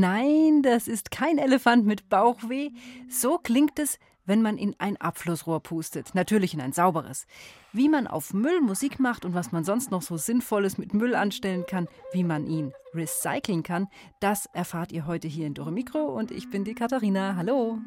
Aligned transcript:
Nein, 0.00 0.62
das 0.62 0.88
ist 0.88 1.10
kein 1.10 1.36
Elefant 1.36 1.84
mit 1.84 2.08
Bauchweh. 2.08 2.70
So 3.10 3.36
klingt 3.36 3.78
es, 3.78 3.98
wenn 4.24 4.40
man 4.40 4.56
in 4.56 4.74
ein 4.78 4.96
Abflussrohr 4.96 5.60
pustet. 5.60 6.14
Natürlich 6.14 6.54
in 6.54 6.62
ein 6.62 6.72
sauberes. 6.72 7.26
Wie 7.74 7.90
man 7.90 8.06
auf 8.06 8.32
Müll 8.32 8.62
Musik 8.62 8.98
macht 8.98 9.26
und 9.26 9.34
was 9.34 9.52
man 9.52 9.62
sonst 9.62 9.90
noch 9.90 10.00
so 10.00 10.16
Sinnvolles 10.16 10.78
mit 10.78 10.94
Müll 10.94 11.14
anstellen 11.14 11.66
kann, 11.68 11.86
wie 12.12 12.24
man 12.24 12.46
ihn 12.46 12.72
recyceln 12.94 13.62
kann, 13.62 13.88
das 14.20 14.46
erfahrt 14.54 14.90
ihr 14.90 15.06
heute 15.06 15.28
hier 15.28 15.46
in 15.46 15.52
Dore 15.52 15.70
Mikro 15.70 16.06
und 16.06 16.30
ich 16.30 16.48
bin 16.48 16.64
die 16.64 16.74
Katharina. 16.74 17.36
Hallo. 17.36 17.78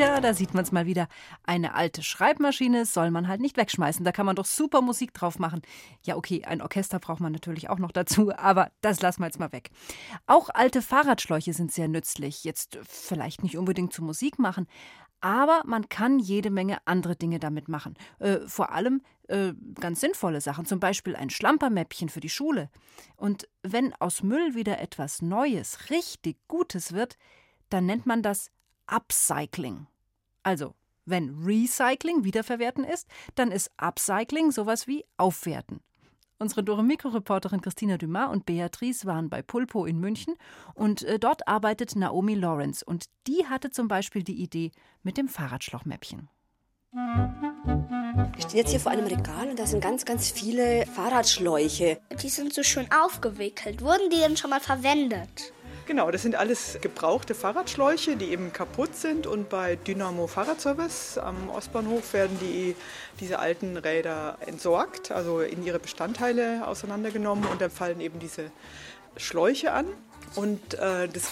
Tja, 0.00 0.18
da 0.18 0.32
sieht 0.32 0.54
man 0.54 0.64
es 0.64 0.72
mal 0.72 0.86
wieder. 0.86 1.08
Eine 1.44 1.74
alte 1.74 2.02
Schreibmaschine 2.02 2.86
soll 2.86 3.10
man 3.10 3.28
halt 3.28 3.42
nicht 3.42 3.58
wegschmeißen. 3.58 4.02
Da 4.02 4.12
kann 4.12 4.24
man 4.24 4.34
doch 4.34 4.46
super 4.46 4.80
Musik 4.80 5.12
drauf 5.12 5.38
machen. 5.38 5.60
Ja, 6.04 6.16
okay, 6.16 6.42
ein 6.46 6.62
Orchester 6.62 6.98
braucht 6.98 7.20
man 7.20 7.32
natürlich 7.32 7.68
auch 7.68 7.78
noch 7.78 7.92
dazu, 7.92 8.32
aber 8.38 8.70
das 8.80 9.02
lassen 9.02 9.20
wir 9.20 9.26
jetzt 9.26 9.38
mal 9.38 9.52
weg. 9.52 9.68
Auch 10.26 10.48
alte 10.54 10.80
Fahrradschläuche 10.80 11.52
sind 11.52 11.70
sehr 11.70 11.86
nützlich. 11.86 12.44
Jetzt 12.44 12.78
vielleicht 12.88 13.42
nicht 13.42 13.58
unbedingt 13.58 13.92
zu 13.92 14.02
Musik 14.02 14.38
machen, 14.38 14.68
aber 15.20 15.60
man 15.66 15.90
kann 15.90 16.18
jede 16.18 16.48
Menge 16.48 16.78
andere 16.86 17.14
Dinge 17.14 17.38
damit 17.38 17.68
machen. 17.68 17.92
Äh, 18.20 18.38
vor 18.46 18.72
allem 18.72 19.02
äh, 19.28 19.52
ganz 19.78 20.00
sinnvolle 20.00 20.40
Sachen, 20.40 20.64
zum 20.64 20.80
Beispiel 20.80 21.14
ein 21.14 21.28
Schlampermäppchen 21.28 22.08
für 22.08 22.20
die 22.20 22.30
Schule. 22.30 22.70
Und 23.16 23.50
wenn 23.62 23.92
aus 24.00 24.22
Müll 24.22 24.54
wieder 24.54 24.80
etwas 24.80 25.20
Neues, 25.20 25.90
richtig 25.90 26.38
Gutes 26.48 26.94
wird, 26.94 27.18
dann 27.68 27.84
nennt 27.84 28.06
man 28.06 28.22
das 28.22 28.50
Upcycling. 28.90 29.86
Also, 30.42 30.74
wenn 31.06 31.44
Recycling 31.44 32.24
wiederverwerten 32.24 32.84
ist, 32.84 33.06
dann 33.34 33.52
ist 33.52 33.70
Upcycling 33.76 34.50
sowas 34.50 34.86
wie 34.86 35.04
Aufwerten. 35.16 35.80
Unsere 36.38 36.64
Dore 36.64 36.82
Mikro-Reporterin 36.82 37.60
Christina 37.60 37.98
Dumas 37.98 38.30
und 38.30 38.46
Beatrice 38.46 39.04
waren 39.04 39.28
bei 39.28 39.42
Pulpo 39.42 39.84
in 39.84 40.00
München 40.00 40.34
und 40.74 41.02
äh, 41.02 41.18
dort 41.18 41.46
arbeitet 41.46 41.96
Naomi 41.96 42.34
Lawrence 42.34 42.82
und 42.82 43.04
die 43.26 43.46
hatte 43.46 43.70
zum 43.70 43.88
Beispiel 43.88 44.22
die 44.22 44.42
Idee 44.42 44.72
mit 45.02 45.18
dem 45.18 45.28
Fahrradschlauchmäppchen. 45.28 46.30
Wir 46.92 48.42
stehen 48.42 48.58
jetzt 48.58 48.70
hier 48.70 48.80
vor 48.80 48.90
einem 48.90 49.06
Regal 49.06 49.50
und 49.50 49.58
da 49.58 49.66
sind 49.66 49.82
ganz, 49.82 50.06
ganz 50.06 50.30
viele 50.30 50.86
Fahrradschläuche. 50.86 52.00
Die 52.22 52.28
sind 52.30 52.54
so 52.54 52.62
schön 52.62 52.88
aufgewickelt. 52.90 53.82
Wurden 53.82 54.08
die 54.10 54.16
denn 54.16 54.36
schon 54.38 54.50
mal 54.50 54.60
verwendet? 54.60 55.52
Genau, 55.90 56.12
das 56.12 56.22
sind 56.22 56.36
alles 56.36 56.78
gebrauchte 56.80 57.34
Fahrradschläuche, 57.34 58.14
die 58.14 58.26
eben 58.26 58.52
kaputt 58.52 58.94
sind. 58.94 59.26
Und 59.26 59.48
bei 59.48 59.74
Dynamo 59.74 60.28
Fahrradservice 60.28 61.18
am 61.18 61.50
Ostbahnhof 61.50 62.12
werden 62.12 62.38
die, 62.40 62.76
diese 63.18 63.40
alten 63.40 63.76
Räder 63.76 64.38
entsorgt, 64.46 65.10
also 65.10 65.40
in 65.40 65.66
ihre 65.66 65.80
Bestandteile 65.80 66.64
auseinandergenommen. 66.64 67.44
Und 67.44 67.60
dann 67.60 67.72
fallen 67.72 68.00
eben 68.00 68.20
diese 68.20 68.52
Schläuche 69.16 69.72
an. 69.72 69.86
Und 70.36 70.74
äh, 70.74 71.08
das 71.08 71.24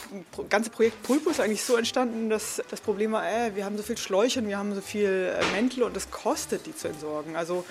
ganze 0.51 0.71
Projekt 0.71 1.05
Pulpo 1.05 1.31
ist 1.31 1.39
eigentlich 1.39 1.63
so 1.63 1.77
entstanden, 1.77 2.29
dass 2.29 2.61
das 2.69 2.81
Problem 2.81 3.13
war, 3.13 3.25
äh, 3.31 3.55
wir 3.55 3.65
haben 3.65 3.77
so 3.77 3.85
viel 3.85 3.97
Schläuche 3.97 4.41
und 4.41 4.49
wir 4.49 4.59
haben 4.59 4.75
so 4.75 4.81
viel 4.81 5.37
äh, 5.39 5.53
Mäntel 5.53 5.85
und 5.85 5.95
das 5.95 6.11
kostet, 6.11 6.67
die 6.67 6.75
zu 6.75 6.89
entsorgen. 6.89 7.37
Also 7.37 7.65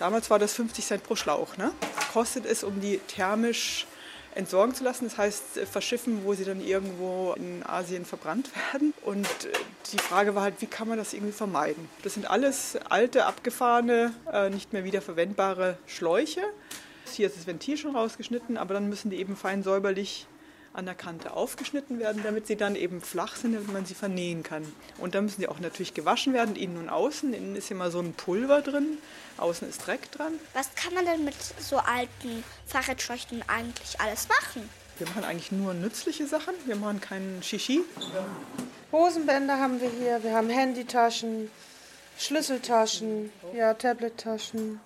Damals 0.00 0.30
war 0.30 0.38
das 0.38 0.54
50 0.54 0.86
Cent 0.86 1.02
pro 1.02 1.14
Schlauch. 1.14 1.58
Ne? 1.58 1.72
Kostet 2.14 2.46
es, 2.46 2.64
um 2.64 2.80
die 2.80 2.96
thermisch 3.06 3.86
entsorgen 4.40 4.74
zu 4.74 4.82
lassen. 4.82 5.04
Das 5.04 5.16
heißt, 5.16 5.58
äh, 5.58 5.66
verschiffen, 5.66 6.24
wo 6.24 6.34
sie 6.34 6.44
dann 6.44 6.60
irgendwo 6.60 7.34
in 7.36 7.62
Asien 7.64 8.04
verbrannt 8.04 8.50
werden. 8.72 8.92
Und 9.04 9.26
äh, 9.26 9.52
die 9.92 9.98
Frage 9.98 10.34
war 10.34 10.42
halt, 10.42 10.54
wie 10.60 10.66
kann 10.66 10.88
man 10.88 10.98
das 10.98 11.12
irgendwie 11.12 11.32
vermeiden? 11.32 11.88
Das 12.02 12.14
sind 12.14 12.28
alles 12.28 12.76
alte, 12.88 13.26
abgefahrene, 13.26 14.12
äh, 14.32 14.50
nicht 14.50 14.72
mehr 14.72 14.84
wiederverwendbare 14.84 15.78
Schläuche. 15.86 16.42
Hier 17.12 17.26
ist 17.26 17.36
das 17.36 17.46
Ventil 17.46 17.76
schon 17.76 17.94
rausgeschnitten, 17.94 18.56
aber 18.56 18.74
dann 18.74 18.88
müssen 18.88 19.10
die 19.10 19.18
eben 19.18 19.36
fein 19.36 19.62
säuberlich 19.62 20.26
an 20.72 20.86
der 20.86 20.94
Kante 20.94 21.32
aufgeschnitten 21.32 21.98
werden, 21.98 22.22
damit 22.22 22.46
sie 22.46 22.56
dann 22.56 22.76
eben 22.76 23.00
flach 23.00 23.36
sind, 23.36 23.54
damit 23.54 23.72
man 23.72 23.86
sie 23.86 23.94
vernähen 23.94 24.42
kann. 24.42 24.70
Und 24.98 25.14
dann 25.14 25.24
müssen 25.24 25.40
sie 25.40 25.48
auch 25.48 25.58
natürlich 25.58 25.94
gewaschen 25.94 26.32
werden, 26.32 26.54
innen 26.56 26.76
und 26.76 26.88
außen. 26.88 27.32
Innen 27.34 27.56
ist 27.56 27.70
immer 27.70 27.90
so 27.90 27.98
ein 27.98 28.12
Pulver 28.12 28.62
drin, 28.62 28.98
außen 29.38 29.68
ist 29.68 29.86
Dreck 29.86 30.10
dran. 30.12 30.32
Was 30.54 30.74
kann 30.76 30.94
man 30.94 31.04
denn 31.04 31.24
mit 31.24 31.34
so 31.58 31.78
alten 31.78 32.44
Fahrradschläuchen 32.66 33.42
eigentlich 33.48 34.00
alles 34.00 34.28
machen? 34.28 34.68
Wir 34.98 35.08
machen 35.08 35.24
eigentlich 35.24 35.50
nur 35.50 35.74
nützliche 35.74 36.26
Sachen, 36.26 36.54
wir 36.66 36.76
machen 36.76 37.00
keinen 37.00 37.42
Shishi. 37.42 37.80
Hosenbänder 38.92 39.58
haben 39.58 39.80
wir 39.80 39.88
hier, 39.88 40.22
wir 40.22 40.34
haben 40.34 40.50
Handytaschen, 40.50 41.50
Schlüsseltaschen, 42.18 43.32
ja, 43.56 43.72
Tablettaschen, 43.72 44.78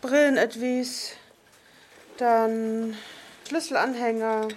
Brillenetwies, 0.00 1.12
dann 2.16 2.96
Schlüsselanhänger, 3.46 4.48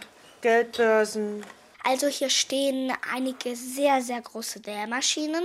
Geldbörsen. 0.46 1.44
Also 1.84 2.06
hier 2.06 2.30
stehen 2.30 2.94
einige 3.12 3.56
sehr, 3.56 4.04
sehr 4.04 4.22
große 4.22 4.60
Nähmaschinen. 4.64 5.44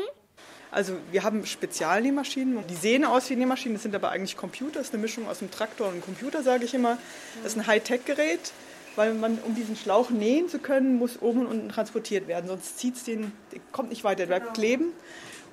Also 0.71 0.93
wir 1.11 1.23
haben 1.23 1.47
Spezialnähmaschinen, 1.47 2.67
die 2.67 2.75
sehen 2.75 3.07
aus 3.07 3.31
wie 3.31 3.37
Nähmaschinen, 3.37 3.77
das 3.77 3.83
sind 3.83 3.95
aber 3.95 4.11
eigentlich 4.11 4.37
Computer, 4.37 4.75
das 4.75 4.89
ist 4.89 4.93
eine 4.93 5.01
Mischung 5.01 5.27
aus 5.27 5.41
einem 5.41 5.51
Traktor 5.51 5.87
und 5.87 5.95
einem 5.95 6.03
Computer, 6.03 6.43
sage 6.43 6.67
ich 6.67 6.75
immer. 6.75 6.99
Das 7.43 7.53
ist 7.53 7.59
ein 7.59 7.67
Hightech-Gerät, 7.67 8.53
weil 8.95 9.15
man, 9.15 9.39
um 9.39 9.55
diesen 9.55 9.75
Schlauch 9.75 10.11
nähen 10.11 10.51
zu 10.51 10.59
können, 10.59 10.99
muss 10.99 11.23
oben 11.23 11.41
und 11.41 11.47
unten 11.47 11.71
transportiert 11.71 12.29
werden, 12.29 12.49
sonst 12.49 12.79
zieht 12.79 12.97
es 12.97 13.05
den, 13.05 13.33
kommt 13.73 13.89
nicht 13.89 14.05
weiter, 14.05 14.27
der 14.27 14.27
bleibt 14.27 14.53
kleben. 14.53 14.93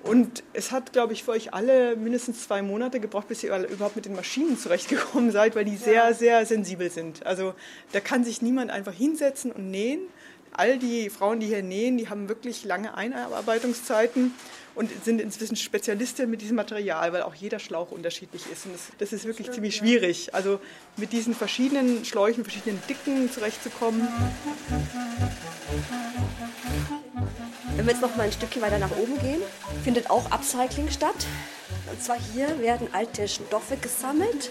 Und 0.04 0.44
es 0.54 0.72
hat, 0.72 0.94
glaube 0.94 1.14
ich, 1.14 1.24
für 1.24 1.32
euch 1.32 1.54
alle 1.54 1.96
mindestens 1.96 2.44
zwei 2.44 2.62
Monate 2.62 3.00
gebraucht, 3.00 3.28
bis 3.28 3.44
ihr 3.44 3.56
überhaupt 3.68 3.96
mit 3.96 4.06
den 4.06 4.16
Maschinen 4.16 4.58
zurechtgekommen 4.58 5.32
seid, 5.32 5.56
weil 5.56 5.66
die 5.66 5.76
sehr, 5.76 6.14
sehr 6.14 6.46
sensibel 6.46 6.90
sind. 6.90 7.26
Also 7.26 7.54
da 7.92 8.00
kann 8.00 8.24
sich 8.24 8.42
niemand 8.42 8.72
einfach 8.72 8.94
hinsetzen 8.94 9.52
und 9.52 9.70
nähen. 9.70 10.00
All 10.54 10.80
die 10.80 11.10
Frauen, 11.10 11.40
die 11.40 11.48
hier 11.48 11.62
nähen, 11.62 11.98
die 11.98 12.10
haben 12.10 12.30
wirklich 12.30 12.64
lange 12.64 12.96
Einarbeitungszeiten 12.96 14.34
und 14.76 14.92
sind 15.04 15.20
inzwischen 15.20 15.56
Spezialistinnen 15.56 16.32
mit 16.32 16.42
diesem 16.42 16.56
Material, 16.56 17.12
weil 17.12 17.24
auch 17.24 17.36
jeder 17.36 17.60
Schlauch 17.60 17.92
unterschiedlich 17.92 18.44
ist. 18.52 18.66
Und 18.66 18.74
das, 18.74 18.82
das 19.00 19.14
ist 19.14 19.26
wirklich 19.26 19.52
ziemlich 19.52 19.76
schwierig. 19.76 20.34
Also 20.34 20.60
mit 20.96 21.12
diesen 21.12 21.34
verschiedenen 21.36 22.06
Schläuchen, 22.06 22.44
verschiedenen 22.44 22.82
Dicken 22.88 23.32
zurechtzukommen. 23.32 24.08
Wenn 27.77 27.85
wir 27.85 27.94
jetzt 27.94 28.01
noch 28.01 28.15
mal 28.15 28.24
ein 28.24 28.31
Stückchen 28.31 28.63
weiter 28.63 28.79
nach 28.79 28.89
oben 28.97 29.19
gehen, 29.19 29.39
findet 29.83 30.09
auch 30.09 30.31
Upcycling 30.31 30.89
statt. 30.89 31.27
Und 31.91 32.01
zwar 32.01 32.18
hier 32.19 32.59
werden 32.59 32.88
alte 32.91 33.27
Stoffe 33.27 33.77
gesammelt. 33.77 34.50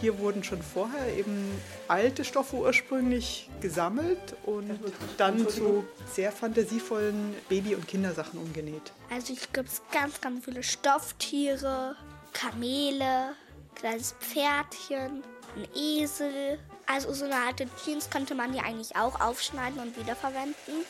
Hier 0.00 0.18
wurden 0.18 0.42
schon 0.42 0.60
vorher 0.60 1.16
eben 1.16 1.52
alte 1.86 2.24
Stoffe 2.24 2.56
ursprünglich 2.56 3.48
gesammelt 3.60 4.18
und 4.44 4.76
dann 5.18 5.48
zu 5.48 5.86
sehr 6.12 6.32
fantasievollen 6.32 7.32
Baby- 7.48 7.76
und 7.76 7.86
Kindersachen 7.86 8.40
umgenäht. 8.40 8.92
Also 9.08 9.34
hier 9.34 9.46
gibt 9.52 9.68
es 9.68 9.80
ganz, 9.92 10.20
ganz 10.20 10.44
viele 10.44 10.64
Stofftiere, 10.64 11.94
Kamele, 12.32 13.34
kleines 13.76 14.16
Pferdchen, 14.18 15.22
ein 15.56 15.68
Esel. 15.76 16.58
Also 16.86 17.12
so 17.12 17.26
eine 17.26 17.36
alte 17.36 17.68
Jeans 17.84 18.10
könnte 18.10 18.34
man 18.34 18.52
hier 18.52 18.64
eigentlich 18.64 18.96
auch 18.96 19.20
aufschneiden 19.20 19.78
und 19.78 19.96
wiederverwenden. 19.96 20.84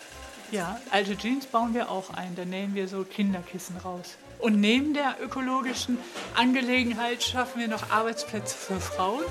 Ja, 0.50 0.80
alte 0.90 1.16
Jeans 1.16 1.46
bauen 1.46 1.74
wir 1.74 1.90
auch 1.90 2.10
ein. 2.14 2.34
Da 2.34 2.44
nähen 2.44 2.74
wir 2.74 2.88
so 2.88 3.04
Kinderkissen 3.04 3.76
raus. 3.76 4.16
Und 4.38 4.60
neben 4.60 4.94
der 4.94 5.16
ökologischen 5.20 5.98
Angelegenheit 6.36 7.22
schaffen 7.22 7.60
wir 7.60 7.68
noch 7.68 7.90
Arbeitsplätze 7.90 8.56
für 8.56 8.80
Frauen. 8.80 9.24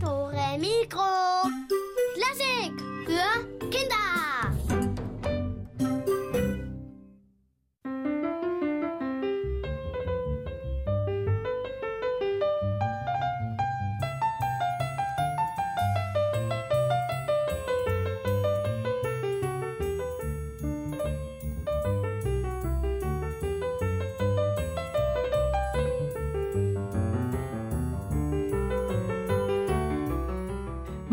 Dore 0.00 0.58
Mikro. 0.58 1.04
Klassik 2.14 2.72
für 3.06 3.68
Kinder. 3.70 4.47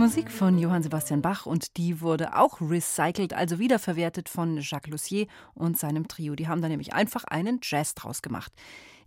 Musik 0.05 0.29
von 0.29 0.59
Johann 0.59 0.83
Sebastian 0.83 1.23
Bach 1.23 1.47
und 1.47 1.77
die 1.77 1.99
wurde 1.99 2.35
auch 2.35 2.61
recycelt, 2.61 3.33
also 3.33 3.57
wiederverwertet 3.57 4.29
von 4.29 4.59
Jacques 4.61 4.91
Lussier 4.91 5.25
und 5.55 5.79
seinem 5.79 6.07
Trio. 6.07 6.35
Die 6.35 6.47
haben 6.47 6.61
da 6.61 6.69
nämlich 6.69 6.93
einfach 6.93 7.23
einen 7.23 7.59
Jazz 7.63 7.95
draus 7.95 8.21
gemacht. 8.21 8.53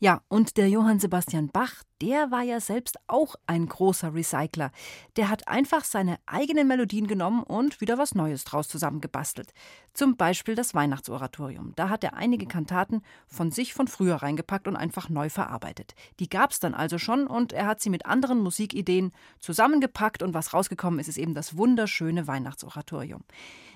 Ja, 0.00 0.22
und 0.28 0.56
der 0.58 0.68
Johann 0.68 1.00
Sebastian 1.00 1.48
Bach, 1.48 1.82
der 2.00 2.30
war 2.30 2.42
ja 2.42 2.60
selbst 2.60 2.98
auch 3.08 3.34
ein 3.48 3.66
großer 3.66 4.14
Recycler. 4.14 4.70
Der 5.16 5.28
hat 5.28 5.48
einfach 5.48 5.82
seine 5.82 6.20
eigenen 6.24 6.68
Melodien 6.68 7.08
genommen 7.08 7.42
und 7.42 7.80
wieder 7.80 7.98
was 7.98 8.14
Neues 8.14 8.44
draus 8.44 8.68
zusammengebastelt. 8.68 9.52
Zum 9.94 10.16
Beispiel 10.16 10.54
das 10.54 10.72
Weihnachtsoratorium. 10.72 11.72
Da 11.74 11.88
hat 11.88 12.04
er 12.04 12.14
einige 12.14 12.46
Kantaten 12.46 13.02
von 13.26 13.50
sich 13.50 13.74
von 13.74 13.88
früher 13.88 14.14
reingepackt 14.14 14.68
und 14.68 14.76
einfach 14.76 15.08
neu 15.08 15.30
verarbeitet. 15.30 15.96
Die 16.20 16.28
gab 16.28 16.52
es 16.52 16.60
dann 16.60 16.74
also 16.74 16.98
schon 16.98 17.26
und 17.26 17.52
er 17.52 17.66
hat 17.66 17.80
sie 17.80 17.90
mit 17.90 18.06
anderen 18.06 18.38
Musikideen 18.38 19.10
zusammengepackt 19.40 20.22
und 20.22 20.32
was 20.32 20.54
rausgekommen 20.54 21.00
ist, 21.00 21.08
ist 21.08 21.18
eben 21.18 21.34
das 21.34 21.56
wunderschöne 21.56 22.28
Weihnachtsoratorium. 22.28 23.24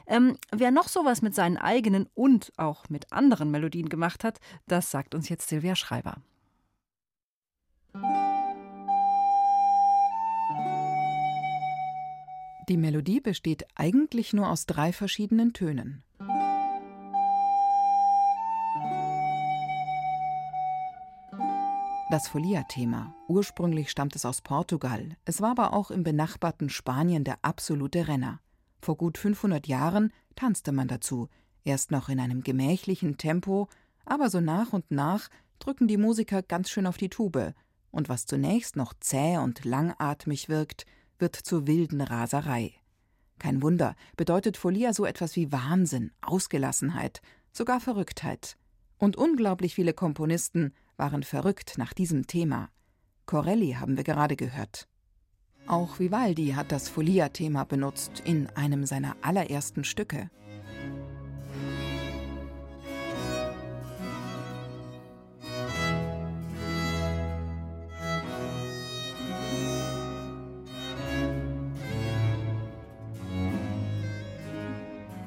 Ähm, 0.07 0.37
wer 0.51 0.71
noch 0.71 0.89
sowas 0.89 1.23
mit 1.23 1.35
seinen 1.35 1.57
eigenen 1.57 2.09
und 2.15 2.53
auch 2.57 2.89
mit 2.89 3.13
anderen 3.13 3.51
Melodien 3.51 3.89
gemacht 3.89 4.25
hat, 4.25 4.39
das 4.67 4.91
sagt 4.91 5.15
uns 5.15 5.29
jetzt 5.29 5.49
Silvia 5.49 5.77
Schreiber. 5.77 6.17
Die 12.69 12.77
Melodie 12.77 13.21
besteht 13.21 13.67
eigentlich 13.75 14.33
nur 14.33 14.49
aus 14.49 14.67
drei 14.67 14.93
verschiedenen 14.93 15.53
Tönen. 15.53 16.05
Das 22.13 22.29
Folia-Thema. 22.29 23.15
Ursprünglich 23.27 23.91
stammt 23.91 24.15
es 24.17 24.27
aus 24.27 24.43
Portugal. 24.43 25.17
Es 25.25 25.41
war 25.41 25.53
aber 25.53 25.73
auch 25.73 25.91
im 25.91 26.03
benachbarten 26.03 26.69
Spanien 26.69 27.25
der 27.25 27.39
absolute 27.41 28.07
Renner. 28.07 28.39
Vor 28.83 28.97
gut 28.97 29.17
500 29.17 29.69
Jahren 29.69 30.13
tanzte 30.35 30.73
man 30.73 30.89
dazu, 30.89 31.29
erst 31.65 31.93
noch 31.93 32.09
in 32.09 32.19
einem 32.19 32.43
gemächlichen 32.43 33.17
Tempo, 33.17 33.69
aber 34.05 34.29
so 34.29 34.41
nach 34.41 34.73
und 34.73 34.91
nach 34.91 35.29
drücken 35.61 35.87
die 35.87 35.97
Musiker 35.97 36.43
ganz 36.43 36.69
schön 36.69 36.89
auf 36.89 36.97
die 36.97 37.09
Tube, 37.09 37.55
und 37.93 38.09
was 38.09 38.27
zunächst 38.27 38.75
noch 38.75 38.93
zäh 38.99 39.39
und 39.39 39.65
langatmig 39.65 40.49
wirkt, 40.49 40.85
wird 41.19 41.37
zur 41.37 41.69
wilden 41.69 42.01
Raserei. 42.01 42.73
Kein 43.39 43.63
Wunder, 43.63 43.95
bedeutet 44.17 44.57
Folia 44.57 44.93
so 44.93 45.05
etwas 45.05 45.37
wie 45.37 45.53
Wahnsinn, 45.53 46.11
Ausgelassenheit, 46.21 47.23
sogar 47.53 47.81
Verrücktheit. 47.81 48.57
Und 48.99 49.17
unglaublich 49.17 49.75
viele 49.77 49.93
Komponisten 49.93 50.75
waren 50.97 51.23
verrückt 51.23 51.75
nach 51.77 51.93
diesem 51.93 52.27
Thema. 52.27 52.71
Corelli 53.27 53.73
haben 53.75 53.97
wir 53.97 54.05
gerade 54.05 54.37
gehört. 54.37 54.89
Auch 55.67 55.99
Vivaldi 55.99 56.49
hat 56.49 56.73
das 56.73 56.89
Folia-Thema 56.89 57.65
benutzt 57.65 58.23
in 58.25 58.49
einem 58.55 58.85
seiner 58.85 59.17
allerersten 59.23 59.85
Stücke. 59.85 60.29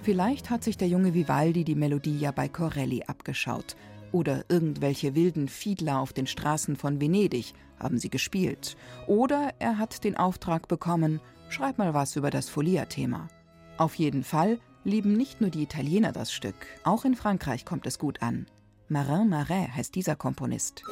Vielleicht 0.06 0.52
hat 0.52 0.64
sich 0.64 0.78
der 0.78 0.88
junge 0.88 1.16
Vivaldi 1.16 1.64
die 1.64 1.74
Melodie 1.74 2.20
ja 2.20 2.30
bei 2.32 2.48
Corelli 2.48 3.02
abgeschaut. 3.08 3.76
Oder 4.16 4.46
irgendwelche 4.48 5.14
wilden 5.14 5.50
Fiedler 5.50 6.00
auf 6.00 6.14
den 6.14 6.26
Straßen 6.26 6.78
von 6.78 7.02
Venedig 7.02 7.54
haben 7.78 7.98
sie 7.98 8.10
gespielt. 8.10 8.78
Oder 9.08 9.52
er 9.60 9.78
hat 9.78 10.06
den 10.06 10.16
Auftrag 10.16 10.70
bekommen, 10.70 11.20
schreib 11.50 11.78
mal 11.78 11.94
was 11.94 12.16
über 12.16 12.30
das 12.30 12.48
Folia-Thema. 12.48 13.28
Auf 13.78 13.96
jeden 13.96 14.24
Fall 14.24 14.58
lieben 14.86 15.18
nicht 15.18 15.42
nur 15.42 15.50
die 15.50 15.64
Italiener 15.64 16.14
das 16.14 16.32
Stück, 16.32 16.56
auch 16.86 17.04
in 17.04 17.16
Frankreich 17.16 17.66
kommt 17.66 17.86
es 17.86 18.00
gut 18.00 18.22
an. 18.22 18.46
Marin 18.88 19.28
Marais 19.28 19.72
heißt 19.76 19.94
dieser 19.94 20.16
Komponist. 20.16 20.84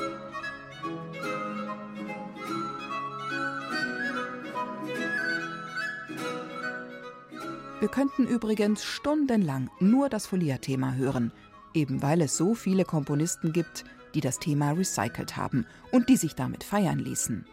Wir 7.80 7.88
könnten 7.88 8.27
übrigens 8.27 8.84
stundenlang 8.84 9.70
nur 9.80 10.10
das 10.10 10.25
Folia-Thema 10.25 10.96
hören, 10.96 11.32
eben 11.74 12.01
weil 12.01 12.22
es 12.22 12.38
so 12.38 12.53
viele 12.53 12.86
Komponisten 12.86 13.53
gibt, 13.53 13.84
die 14.13 14.22
das 14.22 14.39
Thema 14.39 14.72
recycelt 14.72 15.38
haben 15.38 15.65
und 15.92 16.10
die 16.10 16.18
sich 16.18 16.36
damit 16.36 16.63
feiern 16.63 17.00
ließen. 17.00 17.46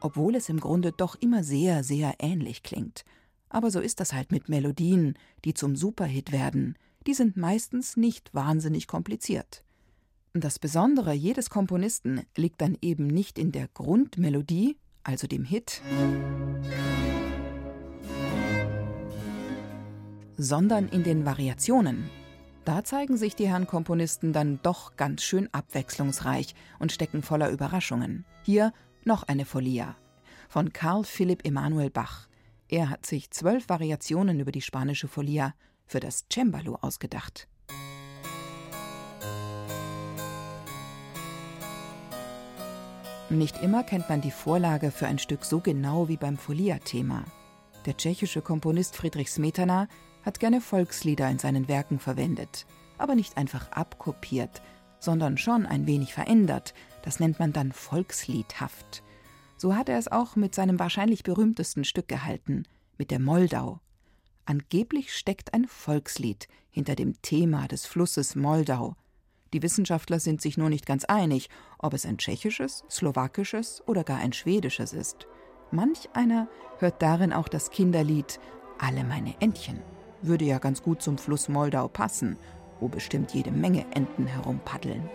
Obwohl 0.00 0.36
es 0.36 0.48
im 0.48 0.60
Grunde 0.60 0.92
doch 0.92 1.16
immer 1.16 1.42
sehr, 1.42 1.82
sehr 1.82 2.14
ähnlich 2.20 2.62
klingt. 2.62 3.04
Aber 3.48 3.70
so 3.70 3.80
ist 3.80 4.00
das 4.00 4.12
halt 4.12 4.30
mit 4.30 4.48
Melodien, 4.48 5.14
die 5.44 5.54
zum 5.54 5.74
Superhit 5.74 6.32
werden. 6.32 6.76
Die 7.06 7.14
sind 7.14 7.36
meistens 7.36 7.96
nicht 7.96 8.32
wahnsinnig 8.34 8.86
kompliziert. 8.86 9.64
Das 10.34 10.58
Besondere 10.58 11.14
jedes 11.14 11.50
Komponisten 11.50 12.22
liegt 12.36 12.60
dann 12.60 12.76
eben 12.80 13.06
nicht 13.06 13.38
in 13.38 13.50
der 13.50 13.66
Grundmelodie, 13.68 14.76
also 15.02 15.26
dem 15.26 15.44
Hit, 15.44 15.80
sondern 20.36 20.88
in 20.88 21.02
den 21.02 21.24
Variationen. 21.24 22.10
Da 22.68 22.84
zeigen 22.84 23.16
sich 23.16 23.34
die 23.34 23.48
Herren 23.48 23.66
Komponisten 23.66 24.34
dann 24.34 24.60
doch 24.62 24.96
ganz 24.96 25.22
schön 25.22 25.48
abwechslungsreich 25.52 26.54
und 26.78 26.92
stecken 26.92 27.22
voller 27.22 27.48
Überraschungen. 27.48 28.26
Hier 28.42 28.74
noch 29.04 29.22
eine 29.22 29.46
Folia 29.46 29.96
von 30.50 30.74
Karl 30.74 31.04
Philipp 31.04 31.46
Emanuel 31.46 31.88
Bach. 31.88 32.28
Er 32.68 32.90
hat 32.90 33.06
sich 33.06 33.30
zwölf 33.30 33.70
Variationen 33.70 34.38
über 34.38 34.52
die 34.52 34.60
spanische 34.60 35.08
Folia 35.08 35.54
für 35.86 35.98
das 35.98 36.26
Cembalo 36.30 36.74
ausgedacht. 36.82 37.48
Nicht 43.30 43.62
immer 43.62 43.82
kennt 43.82 44.10
man 44.10 44.20
die 44.20 44.30
Vorlage 44.30 44.90
für 44.90 45.06
ein 45.06 45.18
Stück 45.18 45.46
so 45.46 45.60
genau 45.60 46.08
wie 46.08 46.18
beim 46.18 46.36
Folia-Thema. 46.36 47.24
Der 47.86 47.96
tschechische 47.96 48.42
Komponist 48.42 48.94
Friedrich 48.94 49.30
Smetana 49.30 49.88
hat 50.22 50.40
gerne 50.40 50.60
Volkslieder 50.60 51.28
in 51.28 51.38
seinen 51.38 51.68
Werken 51.68 51.98
verwendet, 51.98 52.66
aber 52.98 53.14
nicht 53.14 53.36
einfach 53.36 53.70
abkopiert, 53.72 54.62
sondern 54.98 55.38
schon 55.38 55.66
ein 55.66 55.86
wenig 55.86 56.14
verändert. 56.14 56.74
Das 57.02 57.20
nennt 57.20 57.38
man 57.38 57.52
dann 57.52 57.72
volksliedhaft. 57.72 59.02
So 59.56 59.74
hat 59.74 59.88
er 59.88 59.98
es 59.98 60.10
auch 60.10 60.36
mit 60.36 60.54
seinem 60.54 60.78
wahrscheinlich 60.78 61.22
berühmtesten 61.22 61.84
Stück 61.84 62.08
gehalten, 62.08 62.64
mit 62.96 63.10
der 63.10 63.20
Moldau. 63.20 63.80
Angeblich 64.44 65.14
steckt 65.14 65.52
ein 65.52 65.66
Volkslied 65.66 66.48
hinter 66.70 66.94
dem 66.94 67.20
Thema 67.22 67.68
des 67.68 67.86
Flusses 67.86 68.34
Moldau. 68.34 68.94
Die 69.52 69.62
Wissenschaftler 69.62 70.20
sind 70.20 70.40
sich 70.40 70.58
nur 70.58 70.68
nicht 70.68 70.86
ganz 70.86 71.04
einig, 71.04 71.48
ob 71.78 71.94
es 71.94 72.06
ein 72.06 72.18
tschechisches, 72.18 72.84
slowakisches 72.90 73.82
oder 73.86 74.04
gar 74.04 74.18
ein 74.18 74.32
schwedisches 74.32 74.92
ist. 74.92 75.26
Manch 75.70 76.08
einer 76.12 76.48
hört 76.78 77.02
darin 77.02 77.32
auch 77.32 77.48
das 77.48 77.70
Kinderlied 77.70 78.40
Alle 78.78 79.04
meine 79.04 79.40
Entchen. 79.40 79.82
Würde 80.22 80.44
ja 80.44 80.58
ganz 80.58 80.82
gut 80.82 81.02
zum 81.02 81.18
Fluss 81.18 81.48
Moldau 81.48 81.88
passen, 81.88 82.36
wo 82.80 82.88
bestimmt 82.88 83.32
jede 83.32 83.50
Menge 83.50 83.84
Enten 83.94 84.26
herumpaddeln. 84.26 85.08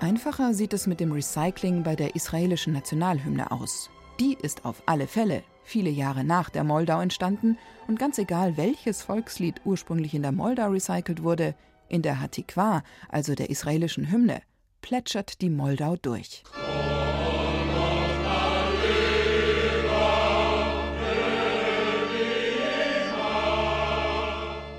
Einfacher 0.00 0.54
sieht 0.54 0.72
es 0.72 0.86
mit 0.86 0.98
dem 0.98 1.12
Recycling 1.12 1.82
bei 1.82 1.94
der 1.94 2.16
israelischen 2.16 2.72
Nationalhymne 2.72 3.52
aus. 3.52 3.90
Die 4.18 4.34
ist 4.34 4.64
auf 4.64 4.82
alle 4.86 5.06
Fälle 5.06 5.42
viele 5.62 5.90
Jahre 5.90 6.24
nach 6.24 6.50
der 6.50 6.64
Moldau 6.64 7.00
entstanden 7.00 7.56
und 7.86 7.98
ganz 7.98 8.18
egal, 8.18 8.56
welches 8.56 9.02
Volkslied 9.02 9.60
ursprünglich 9.64 10.14
in 10.14 10.22
der 10.22 10.32
Moldau 10.32 10.70
recycelt 10.70 11.22
wurde, 11.22 11.54
in 11.90 12.02
der 12.02 12.20
Hatikwa, 12.20 12.82
also 13.08 13.34
der 13.34 13.50
israelischen 13.50 14.10
Hymne, 14.10 14.42
plätschert 14.80 15.40
die 15.40 15.50
Moldau 15.50 15.96
durch. 15.96 16.42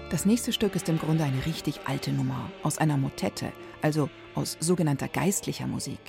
Das 0.09 0.25
nächste 0.25 0.51
Stück 0.51 0.75
ist 0.75 0.89
im 0.89 0.99
Grunde 0.99 1.23
eine 1.23 1.45
richtig 1.45 1.81
alte 1.85 2.11
Nummer 2.11 2.51
aus 2.63 2.79
einer 2.79 2.97
Motette, 2.97 3.53
also 3.81 4.09
aus 4.35 4.57
sogenannter 4.59 5.07
geistlicher 5.07 5.67
Musik. 5.67 5.99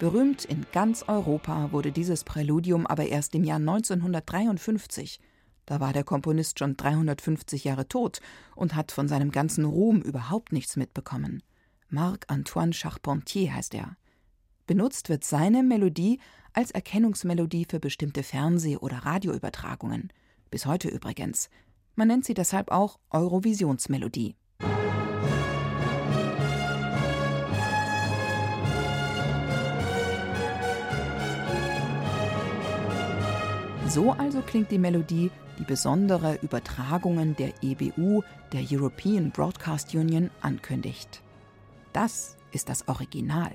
Berühmt 0.00 0.44
in 0.44 0.66
ganz 0.72 1.04
Europa 1.06 1.70
wurde 1.70 1.92
dieses 1.92 2.24
Präludium 2.24 2.88
aber 2.88 3.06
erst 3.06 3.36
im 3.36 3.44
Jahr 3.44 3.58
1953. 3.58 5.20
Da 5.66 5.80
war 5.80 5.92
der 5.92 6.04
Komponist 6.04 6.58
schon 6.58 6.76
350 6.76 7.64
Jahre 7.64 7.86
tot 7.88 8.20
und 8.56 8.74
hat 8.74 8.92
von 8.92 9.08
seinem 9.08 9.30
ganzen 9.30 9.64
Ruhm 9.64 10.02
überhaupt 10.02 10.52
nichts 10.52 10.76
mitbekommen. 10.76 11.42
Marc-Antoine 11.88 12.72
Charpentier 12.72 13.54
heißt 13.54 13.74
er. 13.74 13.96
Benutzt 14.66 15.08
wird 15.08 15.24
seine 15.24 15.62
Melodie 15.62 16.18
als 16.52 16.70
Erkennungsmelodie 16.70 17.66
für 17.68 17.80
bestimmte 17.80 18.22
Fernseh- 18.22 18.78
oder 18.78 18.98
Radioübertragungen. 18.98 20.12
Bis 20.50 20.66
heute 20.66 20.88
übrigens. 20.88 21.50
Man 21.94 22.08
nennt 22.08 22.24
sie 22.24 22.34
deshalb 22.34 22.70
auch 22.70 22.98
Eurovisionsmelodie. 23.10 24.36
So 33.92 34.12
also 34.12 34.40
klingt 34.40 34.70
die 34.70 34.78
Melodie, 34.78 35.30
die 35.58 35.64
besondere 35.64 36.38
Übertragungen 36.40 37.36
der 37.36 37.52
EBU, 37.60 38.22
der 38.52 38.62
European 38.70 39.30
Broadcast 39.30 39.94
Union, 39.94 40.30
ankündigt. 40.40 41.22
Das 41.92 42.38
ist 42.52 42.70
das 42.70 42.88
Original. 42.88 43.52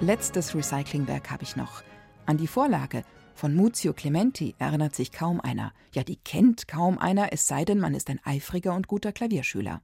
Letztes 0.00 0.54
Recyclingwerk 0.54 1.30
habe 1.30 1.42
ich 1.42 1.56
noch. 1.56 1.82
An 2.26 2.36
die 2.36 2.46
Vorlage 2.46 3.02
von 3.34 3.56
Muzio 3.56 3.92
Clementi 3.92 4.54
erinnert 4.58 4.94
sich 4.94 5.10
kaum 5.10 5.40
einer. 5.40 5.72
Ja, 5.92 6.04
die 6.04 6.16
kennt 6.16 6.68
kaum 6.68 6.98
einer, 6.98 7.32
es 7.32 7.46
sei 7.46 7.64
denn, 7.64 7.80
man 7.80 7.94
ist 7.94 8.08
ein 8.10 8.20
eifriger 8.22 8.74
und 8.74 8.86
guter 8.86 9.10
Klavierschüler. 9.10 9.80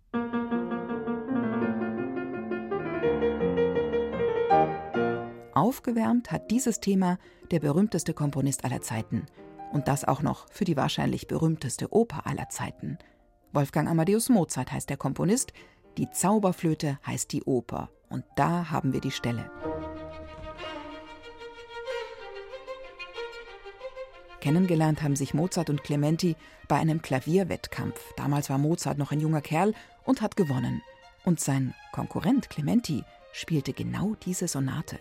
Aufgewärmt 5.72 6.30
hat 6.30 6.50
dieses 6.50 6.80
Thema 6.80 7.18
der 7.50 7.58
berühmteste 7.58 8.12
Komponist 8.12 8.66
aller 8.66 8.82
Zeiten. 8.82 9.24
Und 9.72 9.88
das 9.88 10.04
auch 10.04 10.20
noch 10.20 10.46
für 10.52 10.66
die 10.66 10.76
wahrscheinlich 10.76 11.28
berühmteste 11.28 11.94
Oper 11.94 12.26
aller 12.26 12.50
Zeiten. 12.50 12.98
Wolfgang 13.54 13.88
Amadeus 13.88 14.28
Mozart 14.28 14.70
heißt 14.70 14.90
der 14.90 14.98
Komponist, 14.98 15.54
die 15.96 16.10
Zauberflöte 16.10 16.98
heißt 17.06 17.32
die 17.32 17.44
Oper. 17.44 17.88
Und 18.10 18.22
da 18.36 18.70
haben 18.70 18.92
wir 18.92 19.00
die 19.00 19.10
Stelle. 19.10 19.50
Kennengelernt 24.42 25.02
haben 25.02 25.16
sich 25.16 25.32
Mozart 25.32 25.70
und 25.70 25.82
Clementi 25.82 26.36
bei 26.68 26.76
einem 26.76 27.00
Klavierwettkampf. 27.00 27.98
Damals 28.18 28.50
war 28.50 28.58
Mozart 28.58 28.98
noch 28.98 29.10
ein 29.10 29.20
junger 29.20 29.40
Kerl 29.40 29.72
und 30.04 30.20
hat 30.20 30.36
gewonnen. 30.36 30.82
Und 31.24 31.40
sein 31.40 31.72
Konkurrent 31.92 32.50
Clementi 32.50 33.04
spielte 33.32 33.72
genau 33.72 34.16
diese 34.22 34.48
Sonate. 34.48 34.98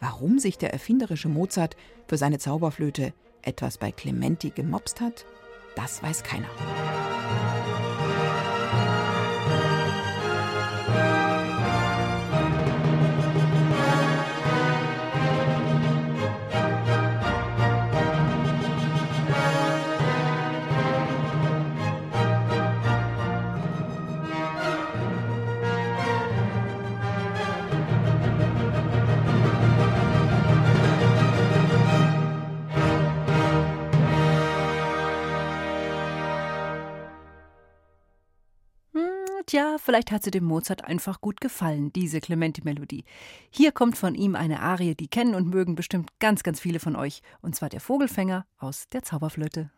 Warum 0.00 0.38
sich 0.38 0.58
der 0.58 0.72
erfinderische 0.72 1.28
Mozart 1.28 1.76
für 2.06 2.16
seine 2.16 2.38
Zauberflöte 2.38 3.12
etwas 3.42 3.78
bei 3.78 3.92
Clementi 3.92 4.50
gemopst 4.50 5.00
hat, 5.00 5.24
das 5.74 6.02
weiß 6.02 6.22
keiner. 6.22 6.48
Vielleicht 39.86 40.10
hat 40.10 40.22
sie 40.22 40.30
dem 40.30 40.44
Mozart 40.44 40.84
einfach 40.84 41.20
gut 41.20 41.40
gefallen, 41.40 41.92
diese 41.92 42.20
Clementi-Melodie. 42.20 43.04
Hier 43.50 43.72
kommt 43.72 43.96
von 43.96 44.14
ihm 44.14 44.34
eine 44.34 44.60
Arie, 44.60 44.94
die 44.94 45.08
kennen 45.08 45.34
und 45.34 45.48
mögen 45.48 45.76
bestimmt 45.76 46.10
ganz, 46.18 46.42
ganz 46.42 46.60
viele 46.60 46.80
von 46.80 46.96
euch. 46.96 47.22
Und 47.40 47.56
zwar 47.56 47.70
der 47.70 47.80
Vogelfänger 47.80 48.44
aus 48.58 48.88
der 48.90 49.02
Zauberflöte. 49.02 49.70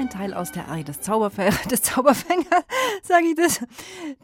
Ein 0.00 0.08
Teil 0.08 0.32
aus 0.32 0.50
der 0.50 0.68
Arie 0.68 0.84
des, 0.90 1.02
Zauberfänger, 1.02 1.56
des 1.70 1.82
Zauberfängers, 1.82 2.64
sage 3.02 3.26
ich 3.26 3.34
das, 3.34 3.60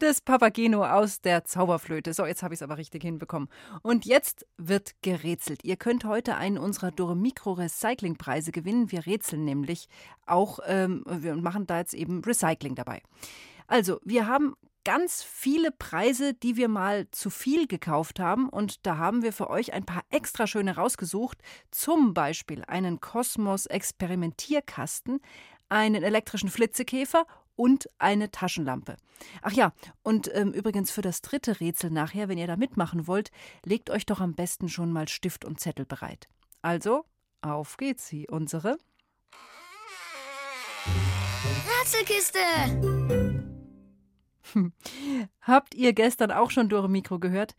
des 0.01 0.21
Papageno 0.21 0.83
aus 0.83 1.21
der 1.21 1.45
Zauberflöte. 1.45 2.15
So, 2.15 2.25
jetzt 2.25 2.41
habe 2.41 2.55
ich 2.55 2.59
es 2.59 2.63
aber 2.63 2.77
richtig 2.77 3.03
hinbekommen. 3.03 3.47
Und 3.83 4.05
jetzt 4.05 4.47
wird 4.57 4.93
gerätselt. 5.03 5.63
Ihr 5.63 5.75
könnt 5.75 6.03
heute 6.03 6.35
einen 6.35 6.57
unserer 6.57 6.89
Doremikro 6.89 7.53
Recyclingpreise 7.53 8.51
gewinnen. 8.51 8.91
Wir 8.91 9.05
rätseln 9.05 9.45
nämlich 9.45 9.87
auch, 10.25 10.59
ähm, 10.65 11.03
wir 11.05 11.35
machen 11.35 11.67
da 11.67 11.77
jetzt 11.77 11.93
eben 11.93 12.23
Recycling 12.23 12.73
dabei. 12.73 13.03
Also, 13.67 13.99
wir 14.03 14.25
haben 14.25 14.55
ganz 14.87 15.21
viele 15.21 15.71
Preise, 15.71 16.33
die 16.33 16.55
wir 16.55 16.69
mal 16.69 17.11
zu 17.11 17.29
viel 17.29 17.67
gekauft 17.67 18.21
haben. 18.21 18.47
Und 18.47 18.85
da 18.85 18.95
haben 18.97 19.21
wir 19.21 19.33
für 19.33 19.49
euch 19.49 19.73
ein 19.73 19.85
paar 19.85 20.03
extra 20.09 20.47
schöne 20.47 20.77
rausgesucht. 20.77 21.39
Zum 21.71 22.13
Beispiel 22.13 22.63
einen 22.63 23.01
Kosmos-Experimentierkasten, 23.01 25.19
einen 25.69 26.03
elektrischen 26.03 26.49
Flitzekäfer 26.49 27.25
und 27.55 27.89
eine 27.97 28.31
Taschenlampe. 28.31 28.97
Ach 29.41 29.51
ja, 29.51 29.73
und 30.03 30.29
ähm, 30.33 30.51
übrigens 30.51 30.91
für 30.91 31.01
das 31.01 31.21
dritte 31.21 31.59
Rätsel 31.59 31.89
nachher, 31.89 32.29
wenn 32.29 32.37
ihr 32.37 32.47
da 32.47 32.55
mitmachen 32.55 33.07
wollt, 33.07 33.31
legt 33.65 33.89
euch 33.89 34.05
doch 34.05 34.21
am 34.21 34.35
besten 34.35 34.69
schon 34.69 34.91
mal 34.91 35.07
Stift 35.07 35.43
und 35.43 35.59
Zettel 35.59 35.85
bereit. 35.85 36.27
Also, 36.61 37.05
auf 37.41 37.77
geht's, 37.77 38.07
sie, 38.07 38.27
unsere 38.27 38.77
Rätselkiste! 41.81 42.39
Habt 45.41 45.75
ihr 45.75 45.93
gestern 45.93 46.31
auch 46.31 46.51
schon 46.51 46.69
Dore 46.69 46.89
Mikro 46.89 47.19
gehört? 47.19 47.55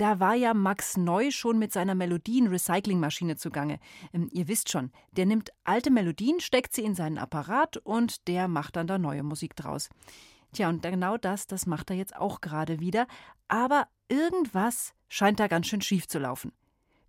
Da 0.00 0.18
war 0.18 0.34
ja 0.34 0.54
Max 0.54 0.96
Neu 0.96 1.30
schon 1.30 1.58
mit 1.58 1.74
seiner 1.74 1.94
Melodien-Recycling-Maschine 1.94 3.36
zugange. 3.36 3.78
Ähm, 4.14 4.30
ihr 4.32 4.48
wisst 4.48 4.70
schon, 4.70 4.92
der 5.12 5.26
nimmt 5.26 5.50
alte 5.62 5.90
Melodien, 5.90 6.40
steckt 6.40 6.72
sie 6.72 6.84
in 6.84 6.94
seinen 6.94 7.18
Apparat 7.18 7.76
und 7.76 8.26
der 8.26 8.48
macht 8.48 8.76
dann 8.76 8.86
da 8.86 8.96
neue 8.96 9.22
Musik 9.22 9.56
draus. 9.56 9.90
Tja, 10.54 10.70
und 10.70 10.82
genau 10.82 11.18
das, 11.18 11.46
das 11.46 11.66
macht 11.66 11.90
er 11.90 11.96
jetzt 11.96 12.16
auch 12.16 12.40
gerade 12.40 12.80
wieder. 12.80 13.06
Aber 13.46 13.88
irgendwas 14.08 14.94
scheint 15.10 15.38
da 15.38 15.48
ganz 15.48 15.66
schön 15.66 15.82
schief 15.82 16.08
zu 16.08 16.18
laufen. 16.18 16.52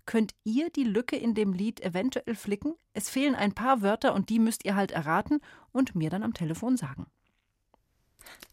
Könnt 0.05 0.33
ihr 0.43 0.69
die 0.69 0.83
Lücke 0.83 1.15
in 1.15 1.33
dem 1.33 1.53
Lied 1.53 1.79
eventuell 1.79 2.35
flicken? 2.35 2.73
Es 2.91 3.09
fehlen 3.09 3.35
ein 3.35 3.53
paar 3.53 3.81
Wörter 3.81 4.13
und 4.13 4.27
die 4.27 4.39
müsst 4.39 4.65
ihr 4.65 4.75
halt 4.75 4.91
erraten 4.91 5.39
und 5.71 5.95
mir 5.95 6.09
dann 6.09 6.23
am 6.23 6.33
Telefon 6.33 6.75
sagen. 6.75 7.05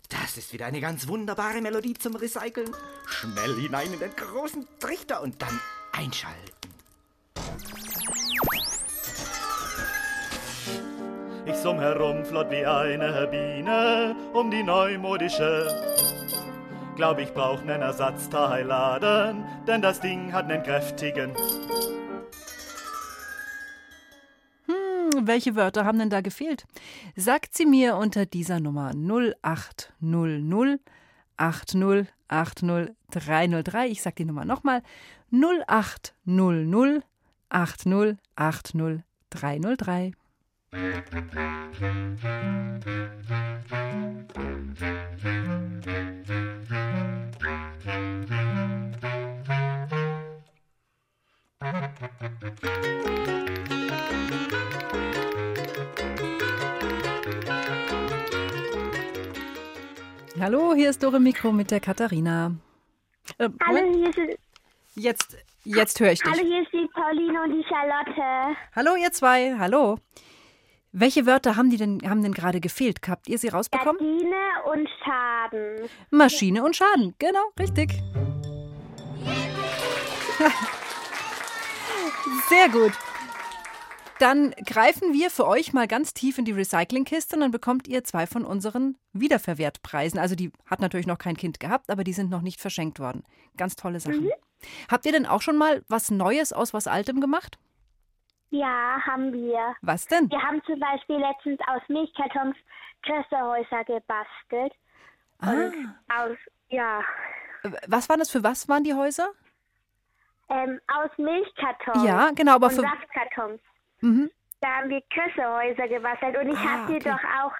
Das 0.08 0.37
ist 0.38 0.52
wieder 0.52 0.66
eine 0.66 0.80
ganz 0.80 1.06
wunderbare 1.06 1.60
Melodie 1.60 1.94
zum 1.94 2.16
Recyceln. 2.16 2.75
Schnell 3.06 3.56
hinein 3.60 3.92
in 3.92 3.98
den 3.98 4.14
großen 4.16 4.66
Trichter 4.78 5.22
und 5.22 5.40
dann 5.40 5.60
einschalten. 5.92 6.48
Ich 11.46 11.56
summ 11.56 11.80
herum 11.80 12.25
flott 12.25 12.50
wie 12.50 12.64
eine 12.64 13.26
Biene 13.30 14.14
um 14.34 14.50
die 14.50 14.62
neumodische. 14.62 15.66
Glaub 16.96 17.18
ich 17.18 17.32
brauch 17.32 17.62
nen 17.62 17.80
Ersatzteilladen, 17.80 19.44
denn 19.66 19.80
das 19.80 20.00
Ding 20.00 20.32
hat 20.32 20.48
nen 20.48 20.62
kräftigen. 20.62 21.32
Welche 25.26 25.56
Wörter 25.56 25.84
haben 25.84 25.98
denn 25.98 26.10
da 26.10 26.20
gefehlt? 26.20 26.66
Sagt 27.16 27.56
sie 27.56 27.66
mir 27.66 27.97
unter 27.97 28.26
dieser 28.26 28.60
Nummer 28.60 28.93
0800 28.95 30.80
80 31.36 32.06
80 32.28 32.95
303. 33.10 33.88
Ich 33.88 34.02
sag 34.02 34.16
die 34.16 34.25
Nummer 34.25 34.45
nochmal. 34.45 34.82
0800 35.30 37.04
80 37.50 38.16
80 38.36 39.02
303. 39.30 40.12
Hallo, 60.40 60.73
hier 60.75 60.90
ist 60.90 61.02
Dore 61.02 61.18
Mikro 61.18 61.50
mit 61.50 61.73
der 61.73 61.80
Katharina. 61.80 62.52
Äh, 63.38 63.49
Hallo, 63.66 63.80
hier 63.92 64.08
ist 64.08 64.38
Jetzt, 64.94 65.36
jetzt 65.64 65.99
höre 65.99 66.12
ich 66.12 66.21
dich. 66.21 66.30
Hallo, 66.30 66.44
hier 66.47 66.62
ist 66.62 66.73
die 66.73 66.88
Pauline 66.94 67.42
und 67.42 67.50
die 67.50 67.64
Charlotte. 67.68 68.56
Hallo, 68.76 68.94
ihr 68.94 69.10
zwei. 69.10 69.56
Hallo. 69.58 69.99
Welche 70.92 71.26
Wörter 71.26 71.56
haben 71.56 71.71
die 71.71 71.76
denn, 71.76 72.00
haben 72.08 72.23
denn 72.23 72.34
gerade 72.34 72.60
gefehlt? 72.60 73.00
Habt 73.08 73.28
ihr 73.28 73.38
sie 73.38 73.49
rausbekommen? 73.49 74.00
Maschine 74.00 74.36
und 74.73 74.88
Schaden. 75.04 75.88
Maschine 76.10 76.62
und 76.62 76.76
Schaden, 76.76 77.16
genau, 77.18 77.50
richtig. 77.58 78.00
Sehr 82.49 82.69
gut. 82.69 82.93
Dann 84.19 84.50
greifen 84.67 85.13
wir 85.13 85.31
für 85.31 85.47
euch 85.47 85.73
mal 85.73 85.87
ganz 85.87 86.13
tief 86.13 86.39
in 86.39 86.45
die 86.45 86.52
Recyclingkiste 86.52 87.37
und 87.37 87.43
dann 87.43 87.50
bekommt 87.52 87.87
ihr 87.87 88.02
zwei 88.02 88.26
von 88.26 88.45
unseren 88.45 88.97
Wiederverwertpreisen. 89.13 90.19
Also 90.19 90.35
die 90.35 90.50
hat 90.67 90.81
natürlich 90.81 91.07
noch 91.07 91.19
kein 91.19 91.37
Kind 91.37 91.61
gehabt, 91.61 91.89
aber 91.89 92.02
die 92.02 92.13
sind 92.13 92.28
noch 92.28 92.43
nicht 92.43 92.61
verschenkt 92.61 92.99
worden. 92.99 93.23
Ganz 93.57 93.76
tolle 93.76 94.00
Sachen. 94.00 94.25
Mhm. 94.25 94.33
Habt 94.91 95.07
ihr 95.07 95.13
denn 95.13 95.26
auch 95.26 95.41
schon 95.41 95.57
mal 95.57 95.85
was 95.89 96.11
Neues 96.11 96.52
aus 96.52 96.75
was 96.75 96.89
Altem 96.89 97.21
gemacht? 97.21 97.59
Ja, 98.50 98.99
haben 99.07 99.33
wir. 99.33 99.76
Was 99.83 100.07
denn? 100.07 100.28
Wir 100.31 100.43
haben 100.43 100.61
zum 100.65 100.81
Beispiel 100.81 101.17
letztens 101.19 101.61
aus 101.69 101.83
Milchkartons 101.89 102.57
Kresserhäuser 103.02 103.85
gebastelt. 103.85 104.73
Ah. 105.39 105.50
Und 105.50 105.95
aus, 106.09 106.37
ja. 106.71 107.02
Was 107.87 108.09
waren 108.09 108.19
das 108.19 108.31
für 108.31 108.43
was 108.43 108.69
waren 108.69 108.83
die 108.83 108.95
Häuser? 108.95 109.28
Ähm, 110.50 110.80
aus 110.89 111.11
Milchkartons. 111.19 112.04
Ja, 112.04 112.30
genau, 112.34 112.54
aber 112.54 112.69
und 112.69 112.75
für. 112.75 112.80
Saftkartons. 112.82 113.61
Mhm. 114.00 114.30
Da 114.61 114.69
haben 114.69 114.91
wir 114.91 115.00
Kössehäuser 115.13 115.87
gebastelt 115.89 116.37
und 116.37 116.49
ich 116.50 116.58
Ah, 116.58 116.69
habe 116.71 116.93
dir 116.93 116.99
okay. 116.99 117.11
doch 117.11 117.45
auch 117.45 117.52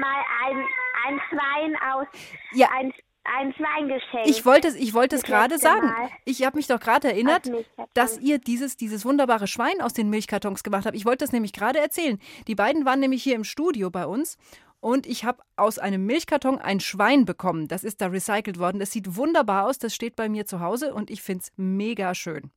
mal 0.00 0.22
ein, 0.46 0.64
ein 1.06 1.20
Schwein 1.28 1.76
aus 1.92 2.06
Ja. 2.52 2.68
ein, 2.74 2.92
ein 3.24 3.52
Schwein 3.54 3.88
geschenkt. 3.88 4.26
Ich 4.28 4.46
wollte 4.46 4.68
es, 4.68 4.74
ich 4.76 4.94
wollte 4.94 5.16
es 5.16 5.22
gerade 5.22 5.58
sagen. 5.58 5.86
Mal. 5.86 6.08
Ich 6.24 6.46
habe 6.46 6.56
mich 6.56 6.66
doch 6.66 6.80
gerade 6.80 7.08
erinnert, 7.08 7.50
dass 7.92 8.18
ihr 8.20 8.38
dieses, 8.38 8.76
dieses 8.78 9.04
wunderbare 9.04 9.48
Schwein 9.48 9.82
aus 9.82 9.92
den 9.92 10.08
Milchkartons 10.08 10.62
gemacht 10.62 10.86
habt. 10.86 10.96
Ich 10.96 11.04
wollte 11.04 11.24
das 11.24 11.32
nämlich 11.32 11.52
gerade 11.52 11.78
erzählen. 11.78 12.18
Die 12.46 12.54
beiden 12.54 12.86
waren 12.86 13.00
nämlich 13.00 13.22
hier 13.22 13.34
im 13.34 13.44
Studio 13.44 13.90
bei 13.90 14.06
uns 14.06 14.38
und 14.86 15.04
ich 15.04 15.24
habe 15.24 15.42
aus 15.56 15.80
einem 15.80 16.06
Milchkarton 16.06 16.60
ein 16.60 16.78
Schwein 16.78 17.24
bekommen. 17.24 17.66
Das 17.66 17.82
ist 17.82 18.00
da 18.00 18.06
recycelt 18.06 18.60
worden. 18.60 18.78
Das 18.78 18.92
sieht 18.92 19.16
wunderbar 19.16 19.66
aus. 19.66 19.78
Das 19.80 19.92
steht 19.92 20.14
bei 20.14 20.28
mir 20.28 20.46
zu 20.46 20.60
Hause 20.60 20.94
und 20.94 21.10
ich 21.10 21.22
finde 21.22 21.42
es 21.42 21.52
mega 21.56 22.14
schön. 22.14 22.52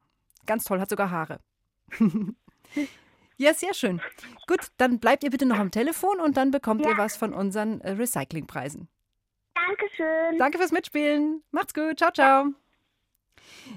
Ganz 0.45 0.63
toll, 0.63 0.79
hat 0.79 0.91
sogar 0.91 1.09
Haare. 1.09 1.39
ja, 3.37 3.51
sehr 3.55 3.73
schön. 3.73 3.99
Gut, 4.45 4.67
dann 4.77 4.99
bleibt 4.99 5.23
ihr 5.23 5.31
bitte 5.31 5.47
noch 5.47 5.57
am 5.57 5.71
Telefon 5.71 6.19
und 6.19 6.37
dann 6.37 6.51
bekommt 6.51 6.85
ihr 6.85 6.95
was 6.99 7.17
von 7.17 7.33
unseren 7.33 7.81
äh, 7.81 7.93
Recyclingpreisen. 7.93 8.87
Dankeschön. 9.55 10.37
Danke 10.37 10.59
fürs 10.59 10.71
Mitspielen. 10.71 11.41
Macht's 11.49 11.73
gut. 11.73 11.97
Ciao, 11.97 12.11
ciao. 12.11 12.53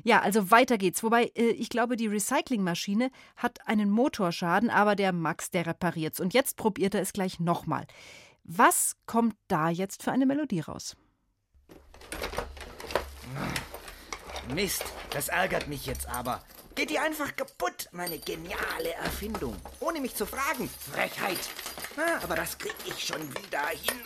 Ja, 0.05 0.21
also 0.21 0.51
weiter 0.51 0.77
geht's. 0.77 1.03
Wobei, 1.03 1.33
äh, 1.37 1.53
ich 1.53 1.71
glaube, 1.71 1.97
die 1.97 2.07
Recyclingmaschine 2.07 3.11
hat 3.35 3.67
einen 3.67 3.91
Motorschaden, 3.91 4.69
aber 4.69 4.95
der 4.95 5.13
Max, 5.13 5.51
der 5.51 5.65
repariert's. 5.65 6.21
Und 6.21 6.35
jetzt 6.35 6.59
probiert 6.59 6.95
er 6.95 7.01
es 7.01 7.15
gleich 7.15 7.41
nochmal. 7.41 7.87
Was 8.45 8.97
kommt 9.07 9.37
da 9.49 9.69
jetzt 9.69 10.03
für 10.03 10.13
eine 10.13 10.27
Melodie 10.27 10.61
raus? 10.61 10.97
Mist, 14.53 14.85
das 15.11 15.29
ärgert 15.29 15.69
mich 15.69 15.87
jetzt 15.87 16.07
aber. 16.09 16.43
Geht 16.75 16.91
die 16.91 16.99
einfach 16.99 17.37
kaputt, 17.37 17.89
meine 17.93 18.19
geniale 18.19 18.93
Erfindung. 18.95 19.57
Ohne 19.81 20.01
mich 20.01 20.15
zu 20.15 20.27
fragen. 20.27 20.69
Frechheit. 20.93 21.39
Aber 22.23 22.35
das 22.35 22.59
krieg 22.59 22.75
ich 22.87 23.07
schon 23.07 23.29
wieder 23.37 23.67
hin. 23.69 24.01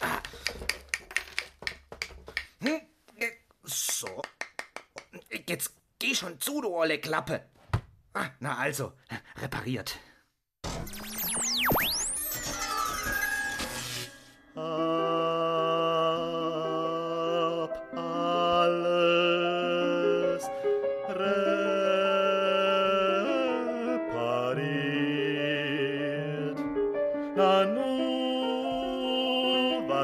Ah. 0.00 0.20
Hm, 2.60 2.80
So. 3.64 4.22
Jetzt 5.48 5.72
geh 5.98 6.14
schon 6.14 6.40
zu, 6.40 6.60
du 6.60 6.74
olle 6.74 6.98
Klappe. 7.00 7.48
Ah, 8.14 8.28
na 8.38 8.56
also, 8.56 8.92
repariert. 9.40 9.98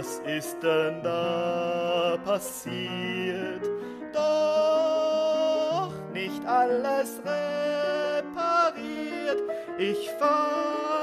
Was 0.02 0.20
ist 0.26 0.62
denn 0.62 1.02
da 1.02 2.18
passiert? 2.24 3.62
Doch 4.12 5.92
nicht 6.12 6.44
alles 6.44 7.20
repariert. 7.24 8.32
Ich 9.78 10.10
fall 10.18 11.01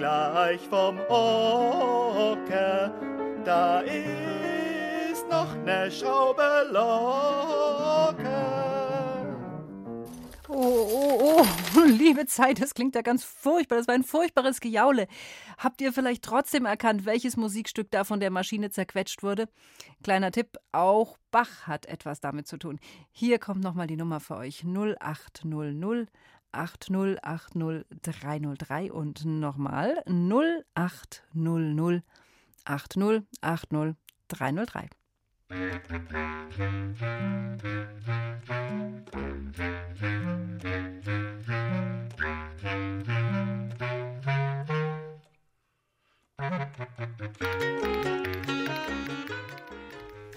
gleich 0.00 0.60
vom 0.68 0.98
Ocker. 1.10 2.92
Da 3.44 3.80
ist 3.80 5.28
noch 5.30 5.54
ne 5.56 5.90
Schraube 5.90 6.70
locker. 6.72 8.16
Oh, 10.48 10.88
oh, 10.90 11.44
oh, 11.76 11.80
liebe 11.86 12.24
Zeit, 12.26 12.62
das 12.62 12.72
klingt 12.72 12.94
ja 12.94 13.02
ganz 13.02 13.24
furchtbar. 13.24 13.76
Das 13.76 13.88
war 13.88 13.94
ein 13.94 14.02
furchtbares 14.02 14.60
Gejaule. 14.60 15.06
Habt 15.58 15.82
ihr 15.82 15.92
vielleicht 15.92 16.24
trotzdem 16.24 16.64
erkannt, 16.64 17.04
welches 17.04 17.36
Musikstück 17.36 17.90
da 17.90 18.04
von 18.04 18.20
der 18.20 18.30
Maschine 18.30 18.70
zerquetscht 18.70 19.22
wurde? 19.22 19.50
Kleiner 20.02 20.32
Tipp, 20.32 20.56
auch 20.72 21.18
Bach 21.30 21.66
hat 21.66 21.84
etwas 21.84 22.20
damit 22.20 22.48
zu 22.48 22.56
tun. 22.56 22.80
Hier 23.12 23.38
kommt 23.38 23.62
nochmal 23.62 23.86
die 23.86 23.96
Nummer 23.96 24.18
für 24.20 24.36
euch. 24.38 24.64
0800 24.64 26.08
8080303 26.52 28.90
und 28.90 29.24
nochmal 29.24 30.02
0800 30.06 32.02
8080303. 32.64 34.90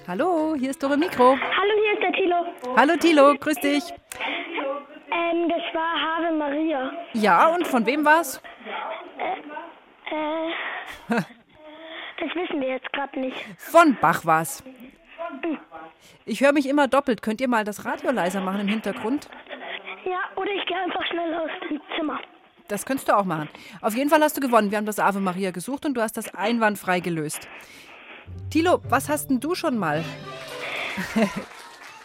Hallo, 0.06 0.54
hier 0.60 0.70
ist 0.70 0.84
Dore 0.84 0.98
Mikro. 0.98 1.38
Hallo, 1.38 1.74
hier 1.82 1.94
ist 1.94 2.02
der 2.02 2.12
Tilo. 2.12 2.46
Hallo 2.76 2.98
Tilo, 2.98 3.36
grüß 3.40 3.58
dich. 3.62 3.84
Ähm, 5.14 5.50
das 5.50 5.62
war 5.74 5.94
Have 6.02 6.34
Maria. 6.36 6.92
Ja, 7.14 7.48
und 7.54 7.68
von 7.68 7.86
wem 7.86 8.04
war's? 8.06 8.42
Äh, 10.10 10.52
das 12.20 12.36
wissen 12.36 12.62
wir 12.62 12.70
jetzt 12.70 12.92
gerade 12.94 13.20
nicht. 13.20 13.38
Von 13.58 13.96
Bach 14.02 14.26
war's. 14.26 14.64
Ich 16.26 16.42
höre 16.42 16.54
mich 16.54 16.68
immer 16.68 16.88
doppelt. 16.88 17.22
Könnt 17.22 17.42
ihr 17.42 17.48
mal 17.48 17.64
das 17.64 17.86
Radio 17.86 18.12
leiser 18.12 18.42
machen 18.42 18.62
im 18.62 18.68
Hintergrund? 18.68 19.30
Ja, 20.06 20.20
oder 20.36 20.52
ich 20.52 20.66
gehe 20.66 20.78
einfach 20.78 21.06
schnell 21.08 21.34
aus 21.36 21.50
dem 21.70 21.82
Zimmer. 21.96 22.20
Das 22.68 22.86
könntest 22.86 23.10
du 23.10 23.18
auch 23.18 23.26
machen. 23.26 23.50
Auf 23.82 23.94
jeden 23.96 24.10
Fall 24.10 24.22
hast 24.22 24.38
du 24.38 24.42
gewonnen. 24.42 24.72
Wir 24.72 24.78
haben 24.78 24.86
das 24.86 25.00
Ave 25.00 25.20
Maria 25.20 25.52
gesucht 25.52 25.86
und 25.86 25.94
du 25.96 26.02
hast 26.02 26.18
das 26.18 26.34
einwandfrei 26.34 27.00
gelöst. 27.02 27.48
Tilo, 28.50 28.80
was 28.90 29.10
hast 29.10 29.30
denn 29.30 29.40
du 29.40 29.54
schon 29.54 29.78
mal? 29.78 30.04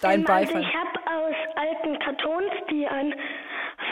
Dein 0.00 0.20
Ähm, 0.20 0.26
also 0.26 0.52
Beifall. 0.54 0.62
ich 0.62 0.74
habe 0.74 0.98
aus 1.06 1.34
alten 1.56 1.98
Kartons, 2.00 2.50
die 2.88 2.94
ein 2.94 3.14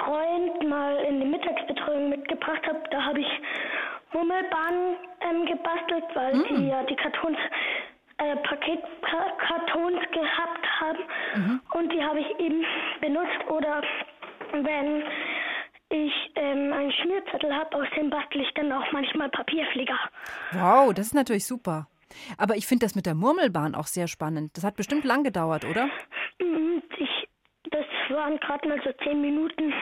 Freund 0.04 0.68
mal 0.68 0.96
in 1.04 1.20
die 1.20 1.26
Mittagsbetreuung 1.26 2.08
mitgebracht 2.08 2.66
hat, 2.66 2.92
da 2.92 3.02
habe 3.04 3.20
ich 3.20 3.28
Mummelbahnen 4.12 4.96
ähm, 5.20 5.46
gebastelt, 5.46 6.04
weil 6.14 6.32
Hm. 6.32 6.44
die 6.56 6.68
ja 6.68 6.82
die 6.84 6.96
Kartons, 6.96 7.38
äh, 8.18 8.36
Paketkartons 8.36 10.00
gehabt 10.12 10.66
haben. 10.80 10.98
Mhm. 11.36 11.60
Und 11.74 11.92
die 11.92 12.02
habe 12.02 12.20
ich 12.20 12.40
eben 12.40 12.64
benutzt. 13.00 13.50
Oder 13.50 13.82
wenn 14.52 15.02
ich 15.90 16.12
ähm, 16.36 16.72
einen 16.72 16.92
Schmierzettel 16.92 17.54
habe, 17.54 17.76
aus 17.76 17.86
dem 17.96 18.10
bastel 18.10 18.40
ich 18.40 18.52
dann 18.54 18.72
auch 18.72 18.90
manchmal 18.92 19.28
Papierflieger. 19.28 19.98
Wow, 20.52 20.92
das 20.94 21.06
ist 21.06 21.14
natürlich 21.14 21.46
super. 21.46 21.86
Aber 22.38 22.54
ich 22.56 22.66
finde 22.66 22.86
das 22.86 22.94
mit 22.94 23.04
der 23.06 23.14
Murmelbahn 23.14 23.74
auch 23.74 23.86
sehr 23.86 24.08
spannend. 24.08 24.56
Das 24.56 24.64
hat 24.64 24.76
bestimmt 24.76 25.04
lang 25.04 25.22
gedauert, 25.24 25.64
oder? 25.64 25.88
Mhm, 26.40 26.82
Ich, 26.98 27.25
das 28.06 28.16
waren 28.16 28.38
gerade 28.40 28.68
mal 28.68 28.80
so 28.84 28.92
zehn 29.04 29.20
Minuten. 29.20 29.72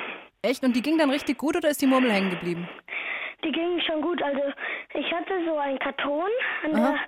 Echt? 0.42 0.62
Und 0.62 0.74
die 0.76 0.82
ging 0.82 0.98
dann 0.98 1.10
richtig 1.10 1.38
gut 1.38 1.56
oder 1.56 1.70
ist 1.70 1.80
die 1.80 1.86
Murmel 1.86 2.12
hängen 2.12 2.30
geblieben? 2.30 2.68
Die 3.42 3.52
gingen 3.52 3.80
schon 3.82 4.00
gut. 4.00 4.22
Also 4.22 4.40
ich 4.94 5.12
hatte 5.12 5.44
so 5.46 5.56
einen 5.56 5.78
Karton. 5.78 6.30
An 6.64 6.98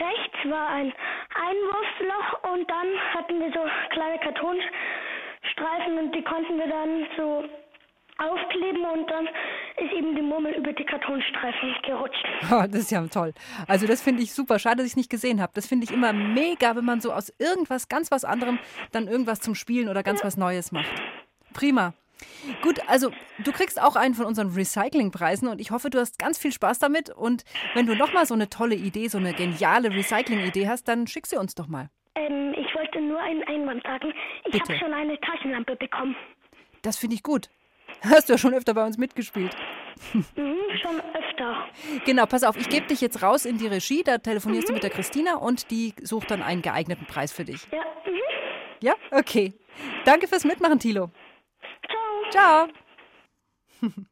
rechts 0.00 0.50
war 0.50 0.68
ein 0.68 0.92
Einwurfloch 1.34 2.52
und 2.52 2.70
dann 2.70 2.86
hatten 3.14 3.40
wir 3.40 3.52
so 3.52 3.60
kleine 3.90 4.18
Kartonstreifen 4.18 5.98
und 5.98 6.14
die 6.14 6.22
konnten 6.22 6.58
wir 6.58 6.68
dann 6.68 7.06
so 7.16 7.44
aufkleben 8.20 8.84
und 8.84 9.10
dann 9.10 9.26
ist 9.76 9.92
eben 9.92 10.14
die 10.14 10.22
Murmel 10.22 10.54
über 10.54 10.72
die 10.72 10.84
Kartonstreifen 10.84 11.74
gerutscht. 11.84 12.24
Oh, 12.50 12.62
das 12.70 12.82
ist 12.82 12.90
ja 12.90 13.04
toll. 13.06 13.32
Also 13.66 13.86
das 13.86 14.02
finde 14.02 14.22
ich 14.22 14.32
super. 14.32 14.58
Schade, 14.58 14.76
dass 14.76 14.86
ich 14.86 14.92
es 14.92 14.96
nicht 14.96 15.10
gesehen 15.10 15.40
habe. 15.40 15.52
Das 15.54 15.66
finde 15.66 15.84
ich 15.84 15.90
immer 15.90 16.12
mega, 16.12 16.76
wenn 16.76 16.84
man 16.84 17.00
so 17.00 17.12
aus 17.12 17.32
irgendwas, 17.38 17.88
ganz 17.88 18.10
was 18.10 18.24
anderem, 18.24 18.58
dann 18.92 19.08
irgendwas 19.08 19.40
zum 19.40 19.54
Spielen 19.54 19.88
oder 19.88 20.02
ganz 20.02 20.22
was 20.24 20.36
Neues 20.36 20.72
macht. 20.72 20.90
Prima. 21.52 21.94
Gut, 22.62 22.80
also 22.86 23.10
du 23.44 23.52
kriegst 23.52 23.80
auch 23.80 23.96
einen 23.96 24.14
von 24.14 24.26
unseren 24.26 24.52
Recyclingpreisen 24.52 25.48
und 25.48 25.60
ich 25.60 25.70
hoffe, 25.70 25.88
du 25.88 25.98
hast 25.98 26.18
ganz 26.18 26.38
viel 26.38 26.52
Spaß 26.52 26.78
damit. 26.78 27.10
Und 27.10 27.44
wenn 27.74 27.86
du 27.86 27.94
nochmal 27.94 28.26
so 28.26 28.34
eine 28.34 28.48
tolle 28.50 28.74
Idee, 28.74 29.08
so 29.08 29.18
eine 29.18 29.32
geniale 29.32 29.90
Recycling-Idee 29.90 30.68
hast, 30.68 30.88
dann 30.88 31.06
schick 31.06 31.26
sie 31.26 31.36
uns 31.36 31.54
doch 31.54 31.68
mal. 31.68 31.88
Ähm, 32.14 32.54
ich 32.56 32.74
wollte 32.74 33.00
nur 33.00 33.20
einen 33.20 33.42
Einwand 33.44 33.82
sagen. 33.84 34.12
Ich 34.46 34.60
habe 34.60 34.76
schon 34.76 34.92
eine 34.92 35.18
Taschenlampe 35.20 35.76
bekommen. 35.76 36.14
Das 36.82 36.96
finde 36.96 37.14
ich 37.14 37.22
gut. 37.22 37.48
Hast 38.02 38.28
du 38.28 38.34
ja 38.34 38.38
schon 38.38 38.54
öfter 38.54 38.74
bei 38.74 38.84
uns 38.84 38.98
mitgespielt. 38.98 39.54
Mhm, 40.12 40.56
schon 40.80 41.00
öfter. 41.00 41.66
Genau, 42.06 42.26
pass 42.26 42.44
auf, 42.44 42.56
ich 42.56 42.68
gebe 42.68 42.86
dich 42.86 43.00
jetzt 43.00 43.22
raus 43.22 43.44
in 43.44 43.58
die 43.58 43.66
Regie, 43.66 44.02
da 44.02 44.18
telefonierst 44.18 44.68
du 44.68 44.72
mit 44.72 44.82
der 44.82 44.90
Christina 44.90 45.36
und 45.36 45.70
die 45.70 45.94
sucht 46.02 46.30
dann 46.30 46.42
einen 46.42 46.62
geeigneten 46.62 47.06
Preis 47.06 47.32
für 47.32 47.44
dich. 47.44 47.66
Ja, 47.70 47.84
mhm. 48.06 48.20
Ja? 48.82 48.94
Okay. 49.10 49.52
Danke 50.04 50.28
fürs 50.28 50.44
Mitmachen, 50.44 50.78
Tilo. 50.78 51.10
Ciao. 52.30 52.68
Ciao. 52.70 53.90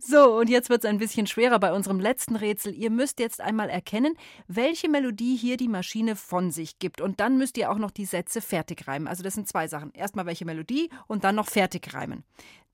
So, 0.00 0.38
und 0.38 0.50
jetzt 0.50 0.68
wird 0.68 0.84
es 0.84 0.90
ein 0.90 0.98
bisschen 0.98 1.26
schwerer 1.26 1.58
bei 1.58 1.72
unserem 1.72 2.00
letzten 2.00 2.36
Rätsel. 2.36 2.74
Ihr 2.74 2.90
müsst 2.90 3.20
jetzt 3.20 3.40
einmal 3.40 3.70
erkennen, 3.70 4.14
welche 4.48 4.88
Melodie 4.88 5.36
hier 5.36 5.56
die 5.56 5.68
Maschine 5.68 6.16
von 6.16 6.50
sich 6.50 6.78
gibt. 6.78 7.00
Und 7.00 7.20
dann 7.20 7.38
müsst 7.38 7.56
ihr 7.56 7.70
auch 7.70 7.78
noch 7.78 7.90
die 7.90 8.04
Sätze 8.04 8.40
fertig 8.40 8.86
reimen. 8.86 9.08
Also 9.08 9.22
das 9.22 9.34
sind 9.34 9.48
zwei 9.48 9.68
Sachen. 9.68 9.92
Erstmal 9.92 10.26
welche 10.26 10.44
Melodie 10.44 10.90
und 11.06 11.24
dann 11.24 11.36
noch 11.36 11.48
fertig 11.48 11.94
reimen. 11.94 12.24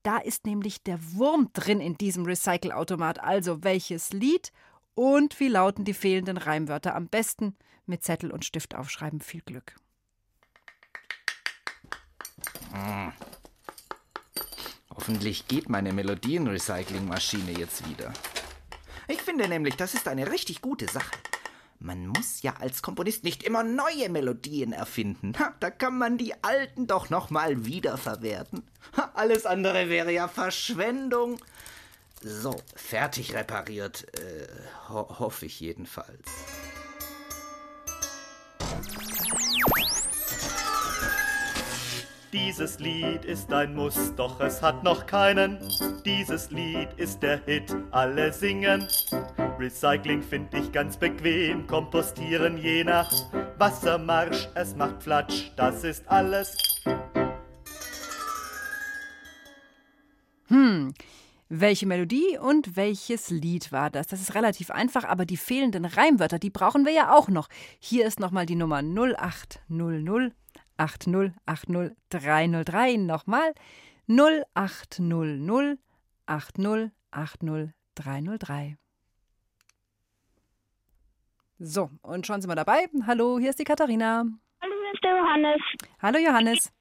Da 0.03 0.17
ist 0.17 0.45
nämlich 0.45 0.83
der 0.83 0.99
Wurm 1.13 1.49
drin 1.53 1.79
in 1.79 1.97
diesem 1.97 2.25
Recycle-Automat. 2.25 3.19
Also 3.21 3.63
welches 3.63 4.11
Lied 4.11 4.51
und 4.95 5.39
wie 5.39 5.47
lauten 5.47 5.85
die 5.85 5.93
fehlenden 5.93 6.37
Reimwörter. 6.37 6.93
Am 6.95 7.07
besten 7.07 7.55
mit 7.85 8.03
Zettel 8.03 8.31
und 8.31 8.45
Stift 8.45 8.75
aufschreiben. 8.75 9.21
Viel 9.21 9.41
Glück. 9.41 9.75
Hm. 12.73 13.13
Hoffentlich 14.93 15.47
geht 15.47 15.69
meine 15.69 15.93
Melodienrecyclingmaschine 15.93 17.51
jetzt 17.57 17.87
wieder. 17.89 18.13
Ich 19.07 19.21
finde 19.21 19.47
nämlich, 19.47 19.75
das 19.75 19.93
ist 19.93 20.07
eine 20.07 20.31
richtig 20.31 20.61
gute 20.61 20.87
Sache. 20.87 21.11
Man 21.83 22.07
muss 22.07 22.41
ja 22.43 22.53
als 22.61 22.81
Komponist 22.81 23.25
nicht 23.25 23.43
immer 23.43 23.61
neue 23.61 24.07
Melodien 24.07 24.71
erfinden. 24.71 25.33
Ha, 25.37 25.53
da 25.59 25.69
kann 25.69 25.97
man 25.97 26.17
die 26.17 26.33
alten 26.41 26.87
doch 26.87 27.09
noch 27.09 27.29
mal 27.29 27.65
wiederverwerten. 27.65 28.63
Ha, 28.95 29.11
alles 29.15 29.45
andere 29.45 29.89
wäre 29.89 30.13
ja 30.13 30.29
Verschwendung. 30.29 31.41
So, 32.21 32.55
fertig 32.73 33.33
repariert, 33.33 34.05
äh, 34.17 34.47
ho 34.87 35.19
hoffe 35.19 35.45
ich 35.45 35.59
jedenfalls. 35.59 36.23
Dieses 42.31 42.79
Lied 42.79 43.25
ist 43.25 43.51
ein 43.51 43.75
Muss, 43.75 44.15
doch 44.15 44.39
es 44.39 44.61
hat 44.61 44.85
noch 44.85 45.05
keinen. 45.05 45.59
Dieses 46.05 46.49
Lied 46.49 46.93
ist 46.95 47.21
der 47.21 47.43
Hit, 47.43 47.75
alle 47.91 48.31
singen. 48.31 48.87
Recycling 49.63 50.21
find 50.21 50.53
ich 50.53 50.71
ganz 50.73 50.97
bequem, 50.97 51.65
kompostieren 51.67 52.57
je 52.57 52.83
nach 52.83 53.09
Wassermarsch, 53.57 54.49
es 54.55 54.75
macht 54.75 55.01
Flatsch, 55.01 55.53
das 55.55 55.85
ist 55.85 56.05
alles. 56.09 56.81
Hm, 60.47 60.93
welche 61.47 61.85
Melodie 61.85 62.37
und 62.37 62.75
welches 62.75 63.29
Lied 63.29 63.71
war 63.71 63.89
das? 63.89 64.07
Das 64.07 64.19
ist 64.19 64.35
relativ 64.35 64.69
einfach, 64.69 65.05
aber 65.05 65.25
die 65.25 65.37
fehlenden 65.37 65.85
Reimwörter, 65.85 66.39
die 66.39 66.49
brauchen 66.49 66.83
wir 66.83 66.91
ja 66.91 67.15
auch 67.15 67.29
noch. 67.29 67.47
Hier 67.79 68.05
ist 68.05 68.19
nochmal 68.19 68.45
die 68.45 68.57
Nummer 68.57 68.83
0800 68.83 70.33
8080303. 70.77 72.97
Nochmal 72.97 73.53
0800 74.09 75.79
8080303. 76.27 78.82
So, 81.65 81.89
und 82.01 82.27
schon 82.27 82.41
sind 82.41 82.51
wir 82.51 82.55
dabei. 82.55 82.89
Hallo, 83.07 83.39
hier 83.39 83.49
ist 83.49 83.57
die 83.57 83.63
Katharina. 83.63 84.25
Hallo, 84.61 84.73
hier 84.81 84.93
ist 84.93 85.01
der 85.01 85.17
Johannes. 85.17 85.61
Hallo 86.01 86.19
Johannes. 86.19 86.73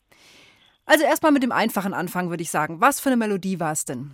Also 0.87 1.05
erstmal 1.05 1.31
mit 1.31 1.45
dem 1.45 1.53
einfachen 1.53 1.95
Anfang 1.95 2.31
würde 2.31 2.43
ich 2.43 2.51
sagen. 2.51 2.81
Was 2.81 2.99
für 2.99 3.09
eine 3.09 3.17
Melodie 3.17 3.61
war 3.61 3.71
es 3.71 3.85
denn? 3.85 4.11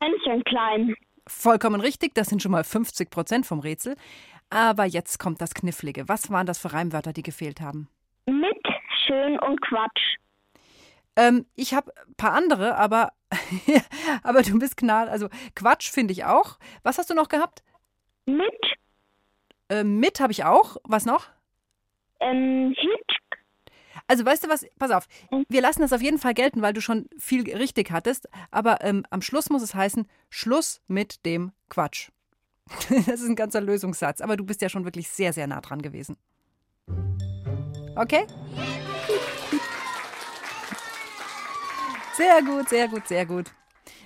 Händchen 0.00 0.44
klein. 0.44 0.94
Vollkommen 1.26 1.80
richtig, 1.80 2.14
das 2.14 2.28
sind 2.28 2.40
schon 2.40 2.52
mal 2.52 2.62
50 2.62 3.10
Prozent 3.10 3.46
vom 3.46 3.58
Rätsel. 3.58 3.96
Aber 4.48 4.84
jetzt 4.84 5.18
kommt 5.18 5.40
das 5.40 5.54
Knifflige. 5.54 6.08
Was 6.08 6.30
waren 6.30 6.46
das 6.46 6.58
für 6.58 6.72
Reimwörter, 6.72 7.12
die 7.12 7.24
gefehlt 7.24 7.60
haben? 7.60 7.88
Mit, 8.26 8.64
schön 9.04 9.40
und 9.40 9.60
Quatsch. 9.60 10.18
Ähm, 11.16 11.46
ich 11.56 11.74
habe 11.74 11.92
ein 12.06 12.14
paar 12.14 12.34
andere, 12.34 12.76
aber, 12.76 13.10
aber 14.22 14.42
du 14.42 14.56
bist 14.60 14.76
knall. 14.76 15.08
Also 15.08 15.28
Quatsch 15.56 15.90
finde 15.90 16.12
ich 16.12 16.24
auch. 16.24 16.60
Was 16.84 16.98
hast 16.98 17.10
du 17.10 17.14
noch 17.14 17.28
gehabt? 17.28 17.64
Mit. 18.24 18.78
Äh, 19.72 19.84
mit 19.84 20.20
habe 20.20 20.32
ich 20.32 20.44
auch. 20.44 20.76
Was 20.84 21.06
noch? 21.06 21.28
Ähm, 22.20 22.74
Hit. 22.76 23.06
Also 24.06 24.26
weißt 24.26 24.44
du 24.44 24.48
was, 24.48 24.66
pass 24.78 24.90
auf, 24.90 25.06
wir 25.48 25.62
lassen 25.62 25.80
das 25.80 25.92
auf 25.92 26.02
jeden 26.02 26.18
Fall 26.18 26.34
gelten, 26.34 26.60
weil 26.60 26.74
du 26.74 26.82
schon 26.82 27.08
viel 27.18 27.50
richtig 27.56 27.90
hattest, 27.90 28.28
aber 28.50 28.82
ähm, 28.82 29.06
am 29.10 29.22
Schluss 29.22 29.48
muss 29.48 29.62
es 29.62 29.74
heißen, 29.74 30.06
Schluss 30.28 30.82
mit 30.88 31.24
dem 31.24 31.52
Quatsch. 31.70 32.10
Das 32.88 33.20
ist 33.20 33.28
ein 33.28 33.36
ganzer 33.36 33.60
Lösungssatz, 33.60 34.20
aber 34.20 34.36
du 34.36 34.44
bist 34.44 34.60
ja 34.60 34.68
schon 34.68 34.84
wirklich 34.84 35.08
sehr, 35.08 35.32
sehr 35.32 35.46
nah 35.46 35.60
dran 35.60 35.80
gewesen. 35.80 36.16
Okay? 37.96 38.26
Sehr 42.14 42.42
gut, 42.42 42.68
sehr 42.68 42.88
gut, 42.88 43.08
sehr 43.08 43.24
gut. 43.24 43.50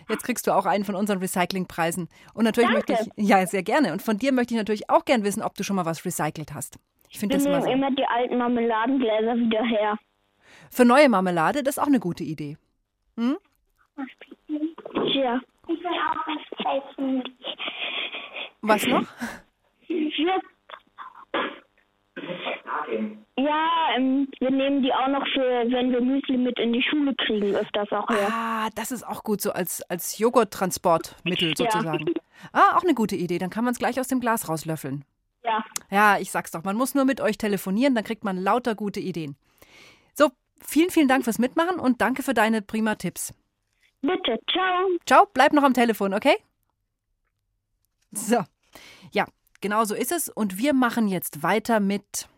Jetzt 0.09 0.25
kriegst 0.25 0.47
du 0.47 0.53
auch 0.53 0.66
einen 0.66 0.85
von 0.85 0.95
unseren 0.95 1.19
Recyclingpreisen. 1.19 2.09
Und 2.35 2.45
natürlich 2.45 2.71
Danke. 2.71 2.92
möchte 2.92 3.11
ich, 3.16 3.29
ja, 3.29 3.45
sehr 3.47 3.62
gerne. 3.62 3.92
Und 3.92 4.03
von 4.03 4.19
dir 4.19 4.33
möchte 4.33 4.55
ich 4.55 4.59
natürlich 4.59 4.88
auch 4.88 5.05
gern 5.05 5.25
wissen, 5.25 5.42
ob 5.42 5.55
du 5.55 5.64
schon 5.64 5.77
mal 5.77 5.85
was 5.85 6.05
recycelt 6.05 6.55
hast. 6.55 6.79
Ich 7.11 7.19
finde 7.19 7.37
das 7.37 7.47
immer 7.47 7.62
so. 7.62 7.71
immer 7.71 7.90
die 7.90 8.05
alten 8.05 8.38
Marmeladengläser 8.38 9.37
wieder 9.37 9.64
her. 9.64 9.99
Für 10.71 10.85
neue 10.85 11.09
Marmelade, 11.09 11.62
das 11.62 11.77
ist 11.77 11.83
auch 11.83 11.88
eine 11.88 12.01
gute 12.01 12.25
Idee. 12.25 12.57
Hm? 13.16 13.37
Tja. 15.12 15.40
Ich 15.69 15.81
will 15.81 15.87
auch 15.87 16.27
was 16.27 16.92
essen. 16.95 17.25
Was 18.61 18.87
noch? 18.87 19.07
Wir 19.88 20.40
ja, 23.39 23.89
ähm, 23.97 24.29
wir 24.39 24.51
nehmen 24.51 24.83
die 24.83 24.93
auch 24.93 25.09
noch 25.09 25.27
für, 25.35 25.41
wenn 25.71 25.91
wir 25.93 26.01
Müsli 26.01 26.37
mit 26.37 26.59
in 26.59 26.73
die 26.73 26.83
Schule 26.83 27.15
kriegen, 27.15 27.55
öfters 27.55 27.91
auch 27.93 28.09
her. 28.09 28.29
Ah, 28.31 28.69
das 28.75 28.93
ist 28.93 29.07
auch 29.07 29.23
gut, 29.25 29.41
so 29.41 29.53
als, 29.53 29.83
als 29.91 30.19
Joghurttransportmittel 30.19 31.51
Ja. 31.51 31.55
sozusagen. 31.57 32.07
Ah, 32.53 32.77
auch 32.77 32.83
eine 32.83 32.93
gute 32.93 33.17
Idee. 33.17 33.39
Dann 33.39 33.49
kann 33.49 33.65
man 33.65 33.73
es 33.73 33.79
gleich 33.79 33.99
aus 33.99 34.09
dem 34.09 34.21
Glas 34.21 34.47
rauslöffeln. 34.51 35.07
Ja. 35.43 35.65
Ja, 35.91 36.19
ich 36.19 36.31
sag's 36.31 36.51
doch, 36.51 36.65
man 36.65 36.77
muss 36.77 36.95
nur 36.95 37.07
mit 37.07 37.23
euch 37.23 37.39
telefonieren, 37.39 37.95
dann 37.95 38.05
kriegt 38.05 38.25
man 38.25 38.37
lauter 38.37 38.75
gute 38.75 39.01
Ideen. 39.01 39.37
So, 40.12 40.29
vielen, 40.62 40.91
vielen 40.91 41.09
Dank 41.09 41.25
fürs 41.25 41.39
Mitmachen 41.39 41.81
und 41.81 42.03
danke 42.03 42.23
für 42.23 42.35
deine 42.35 42.61
prima 42.61 42.97
Tipps. 42.97 43.33
Bitte, 44.03 44.39
ciao. 44.51 44.87
Ciao, 45.07 45.27
bleib 45.33 45.55
noch 45.55 45.62
am 45.62 45.73
Telefon, 45.73 46.12
okay? 46.12 46.37
So, 48.12 48.45
ja, 49.12 49.27
genau 49.61 49.85
so 49.85 49.95
ist 49.95 50.12
es. 50.12 50.29
Und 50.29 50.59
wir 50.59 50.75
machen 50.75 51.09
jetzt 51.09 51.42
weiter 51.42 51.81
mit. 51.81 52.29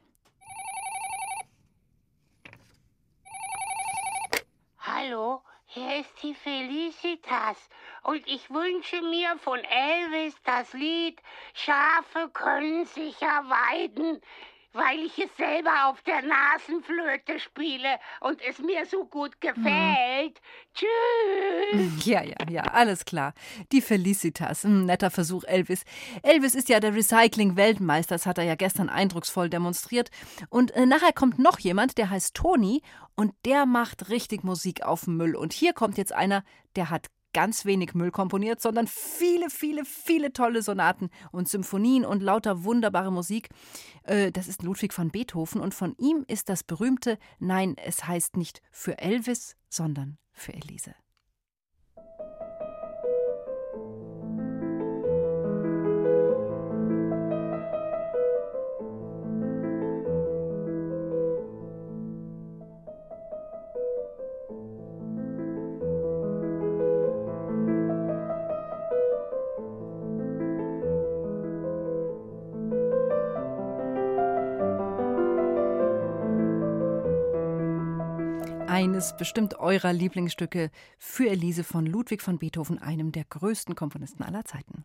Hallo, 4.79 5.43
hier 5.67 6.01
ist 6.01 6.11
die 6.23 6.35
Felicitas 6.35 7.57
und 8.03 8.27
ich 8.27 8.51
wünsche 8.51 9.01
mir 9.03 9.37
von 9.39 9.59
Elvis 9.59 10.35
das 10.45 10.73
Lied 10.73 11.21
Schafe 11.55 12.31
können 12.33 12.85
sicher 12.87 13.45
weiden, 13.49 14.21
weil 14.73 14.99
ich 15.01 15.19
es 15.19 15.35
selber 15.37 15.87
auf 15.87 16.03
der 16.03 16.23
Nasenflöte 16.23 17.41
spiele 17.41 17.99
und 18.21 18.41
es 18.43 18.59
mir 18.59 18.85
so 18.87 19.05
gut 19.07 19.41
gefällt. 19.41 20.41
Tschüss. 20.75 20.89
Ja, 22.05 22.23
ja, 22.23 22.37
ja, 22.49 22.63
alles 22.63 23.05
klar. 23.05 23.35
Die 23.73 23.81
Felicitas. 23.81 24.65
Ein 24.65 24.87
netter 24.87 25.11
Versuch, 25.11 25.45
Elvis. 25.45 25.85
Elvis 26.23 26.55
ist 26.55 26.69
ja 26.69 26.81
der 26.81 26.95
Recycling-Weltmeister. 26.95 28.15
Das 28.15 28.25
hat 28.25 28.39
er 28.39 28.45
ja 28.45 28.55
gestern 28.55 28.89
eindrucksvoll 28.89 29.51
demonstriert. 29.51 30.11
Und 30.49 30.71
äh, 30.73 30.87
nachher 30.87 31.13
kommt 31.13 31.39
noch 31.39 31.59
jemand, 31.59 31.99
der 31.99 32.11
heißt 32.11 32.35
Toni 32.35 32.83
und 33.17 33.35
der 33.45 33.67
macht 33.67 34.09
richtig 34.11 34.45
Musik 34.45 34.83
auf 34.83 35.05
dem 35.05 35.17
Müll. 35.17 35.37
Und 35.37 35.53
hier 35.53 35.73
kommt 35.73 35.99
jetzt 35.99 36.13
einer, 36.13 36.45
der 36.77 36.89
hat 36.91 37.09
ganz 37.33 37.65
wenig 37.65 37.95
Müll 37.95 38.11
komponiert, 38.11 38.61
sondern 38.61 38.87
viele, 38.87 39.51
viele, 39.51 39.85
viele 39.85 40.33
tolle 40.33 40.63
Sonaten 40.63 41.11
und 41.31 41.49
Symphonien 41.49 42.05
und 42.05 42.23
lauter 42.23 42.65
wunderbare 42.65 43.13
Musik. 43.13 43.49
Äh, 44.05 44.33
Das 44.33 44.49
ist 44.49 44.63
Ludwig 44.63 44.97
van 44.97 45.11
Beethoven 45.11 45.61
und 45.61 45.75
von 45.75 45.95
ihm 45.99 46.25
ist 46.29 46.49
das 46.49 46.63
berühmte 46.63 47.19
Nein, 47.39 47.77
es 47.77 48.07
heißt 48.07 48.37
nicht 48.37 48.63
für 48.71 48.99
Elvis, 48.99 49.57
sondern 49.69 50.19
für 50.33 50.55
Elise. 50.55 50.95
Eines 78.69 79.17
bestimmt 79.17 79.59
eurer 79.59 79.95
Lieblingsstücke 79.95 80.71
für 80.99 81.31
Elise 81.31 81.65
von 81.65 81.87
Ludwig 81.87 82.27
van 82.27 82.39
Beethoven, 82.39 82.79
einem 82.79 83.13
der 83.13 83.25
größten 83.25 83.75
Komponisten 83.75 84.23
aller 84.23 84.45
Zeiten. 84.45 84.85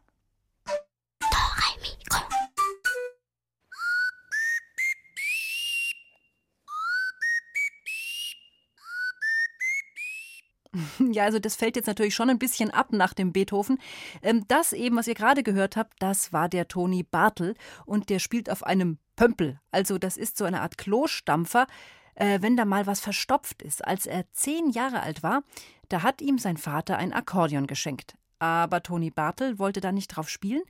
Ja, 11.12 11.26
also 11.26 11.38
das 11.38 11.56
fällt 11.56 11.76
jetzt 11.76 11.86
natürlich 11.86 12.16
schon 12.16 12.30
ein 12.30 12.40
bisschen 12.40 12.72
ab 12.72 12.94
nach 12.94 13.14
dem 13.14 13.32
Beethoven. 13.32 13.78
Ähm, 14.24 14.46
Das 14.48 14.74
eben, 14.74 14.96
was 14.96 15.08
ihr 15.08 15.14
gerade 15.14 15.44
gehört 15.44 15.78
habt, 15.78 15.94
das 16.00 16.34
war 16.34 16.50
der 16.50 16.68
Toni 16.68 17.04
Bartel 17.04 17.54
und 17.86 18.10
der 18.10 18.18
spielt 18.20 18.50
auf 18.50 18.64
einem 18.64 18.98
Pömpel. 19.16 19.60
Also 19.72 19.98
das 19.98 20.18
ist 20.18 20.38
so 20.38 20.46
eine 20.46 20.62
Art 20.62 20.78
Klostampfer, 20.78 21.68
äh, 22.16 22.40
wenn 22.42 22.58
da 22.58 22.66
mal 22.66 22.88
was 22.88 23.00
verstopft 23.00 23.62
ist. 23.62 23.86
Als 23.86 24.06
er 24.06 24.30
zehn 24.32 24.70
Jahre 24.70 25.02
alt 25.02 25.24
war, 25.24 25.44
da 25.90 26.04
hat 26.04 26.22
ihm 26.22 26.38
sein 26.38 26.58
Vater 26.58 26.98
ein 26.98 27.14
Akkordeon 27.14 27.68
geschenkt. 27.68 28.16
Aber 28.40 28.84
Toni 28.84 29.10
Bartel 29.10 29.60
wollte 29.60 29.80
da 29.80 29.92
nicht 29.92 30.10
drauf 30.10 30.30
spielen. 30.30 30.64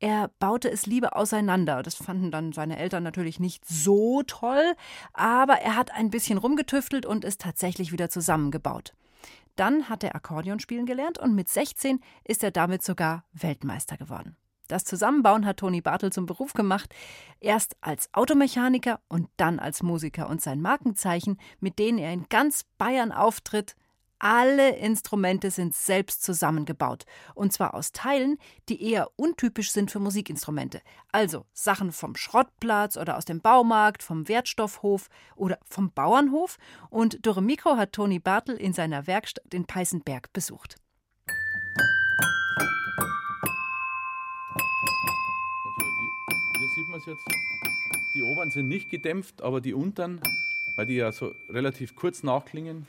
Er 0.00 0.30
baute 0.38 0.70
es 0.70 0.86
lieber 0.86 1.16
auseinander. 1.16 1.82
Das 1.82 1.96
fanden 1.96 2.30
dann 2.30 2.52
seine 2.52 2.78
Eltern 2.78 3.02
natürlich 3.02 3.40
nicht 3.40 3.66
so 3.66 4.22
toll, 4.22 4.74
aber 5.12 5.54
er 5.54 5.76
hat 5.76 5.90
ein 5.92 6.10
bisschen 6.10 6.38
rumgetüftelt 6.38 7.04
und 7.04 7.24
es 7.24 7.36
tatsächlich 7.36 7.90
wieder 7.90 8.08
zusammengebaut. 8.08 8.94
Dann 9.56 9.88
hat 9.88 10.04
er 10.04 10.14
Akkordeon 10.14 10.60
spielen 10.60 10.86
gelernt 10.86 11.18
und 11.18 11.34
mit 11.34 11.48
16 11.48 12.00
ist 12.22 12.44
er 12.44 12.52
damit 12.52 12.84
sogar 12.84 13.24
Weltmeister 13.32 13.96
geworden. 13.96 14.36
Das 14.68 14.84
Zusammenbauen 14.84 15.46
hat 15.46 15.58
Toni 15.58 15.80
Bartel 15.80 16.12
zum 16.12 16.26
Beruf 16.26 16.52
gemacht, 16.52 16.94
erst 17.40 17.76
als 17.80 18.12
Automechaniker 18.12 19.00
und 19.08 19.28
dann 19.38 19.58
als 19.58 19.82
Musiker. 19.82 20.28
Und 20.28 20.42
sein 20.42 20.60
Markenzeichen, 20.60 21.38
mit 21.58 21.78
denen 21.78 21.98
er 21.98 22.12
in 22.12 22.26
ganz 22.28 22.64
Bayern 22.76 23.10
auftritt, 23.10 23.74
alle 24.18 24.76
Instrumente 24.76 25.50
sind 25.50 25.74
selbst 25.74 26.22
zusammengebaut. 26.22 27.04
Und 27.34 27.52
zwar 27.52 27.74
aus 27.74 27.92
Teilen, 27.92 28.38
die 28.68 28.82
eher 28.82 29.10
untypisch 29.16 29.70
sind 29.70 29.90
für 29.90 30.00
Musikinstrumente. 30.00 30.82
Also 31.12 31.46
Sachen 31.52 31.92
vom 31.92 32.16
Schrottplatz 32.16 32.96
oder 32.96 33.16
aus 33.16 33.24
dem 33.24 33.40
Baumarkt, 33.40 34.02
vom 34.02 34.28
Wertstoffhof 34.28 35.08
oder 35.36 35.58
vom 35.68 35.92
Bauernhof. 35.92 36.58
Und 36.90 37.24
Dore 37.24 37.42
Mikro 37.42 37.76
hat 37.76 37.92
Toni 37.92 38.18
Bartel 38.18 38.56
in 38.56 38.72
seiner 38.72 39.06
Werkstatt 39.06 39.54
in 39.54 39.66
Peißenberg 39.66 40.32
besucht. 40.32 40.76
Man 46.98 47.14
es 47.14 47.24
jetzt. 47.24 47.24
Die 48.14 48.22
oberen 48.22 48.50
sind 48.50 48.68
nicht 48.68 48.90
gedämpft, 48.90 49.42
aber 49.42 49.60
die 49.60 49.74
unteren, 49.74 50.20
weil 50.76 50.86
die 50.86 50.94
ja 50.94 51.12
so 51.12 51.32
relativ 51.48 51.94
kurz 51.94 52.22
nachklingen, 52.22 52.86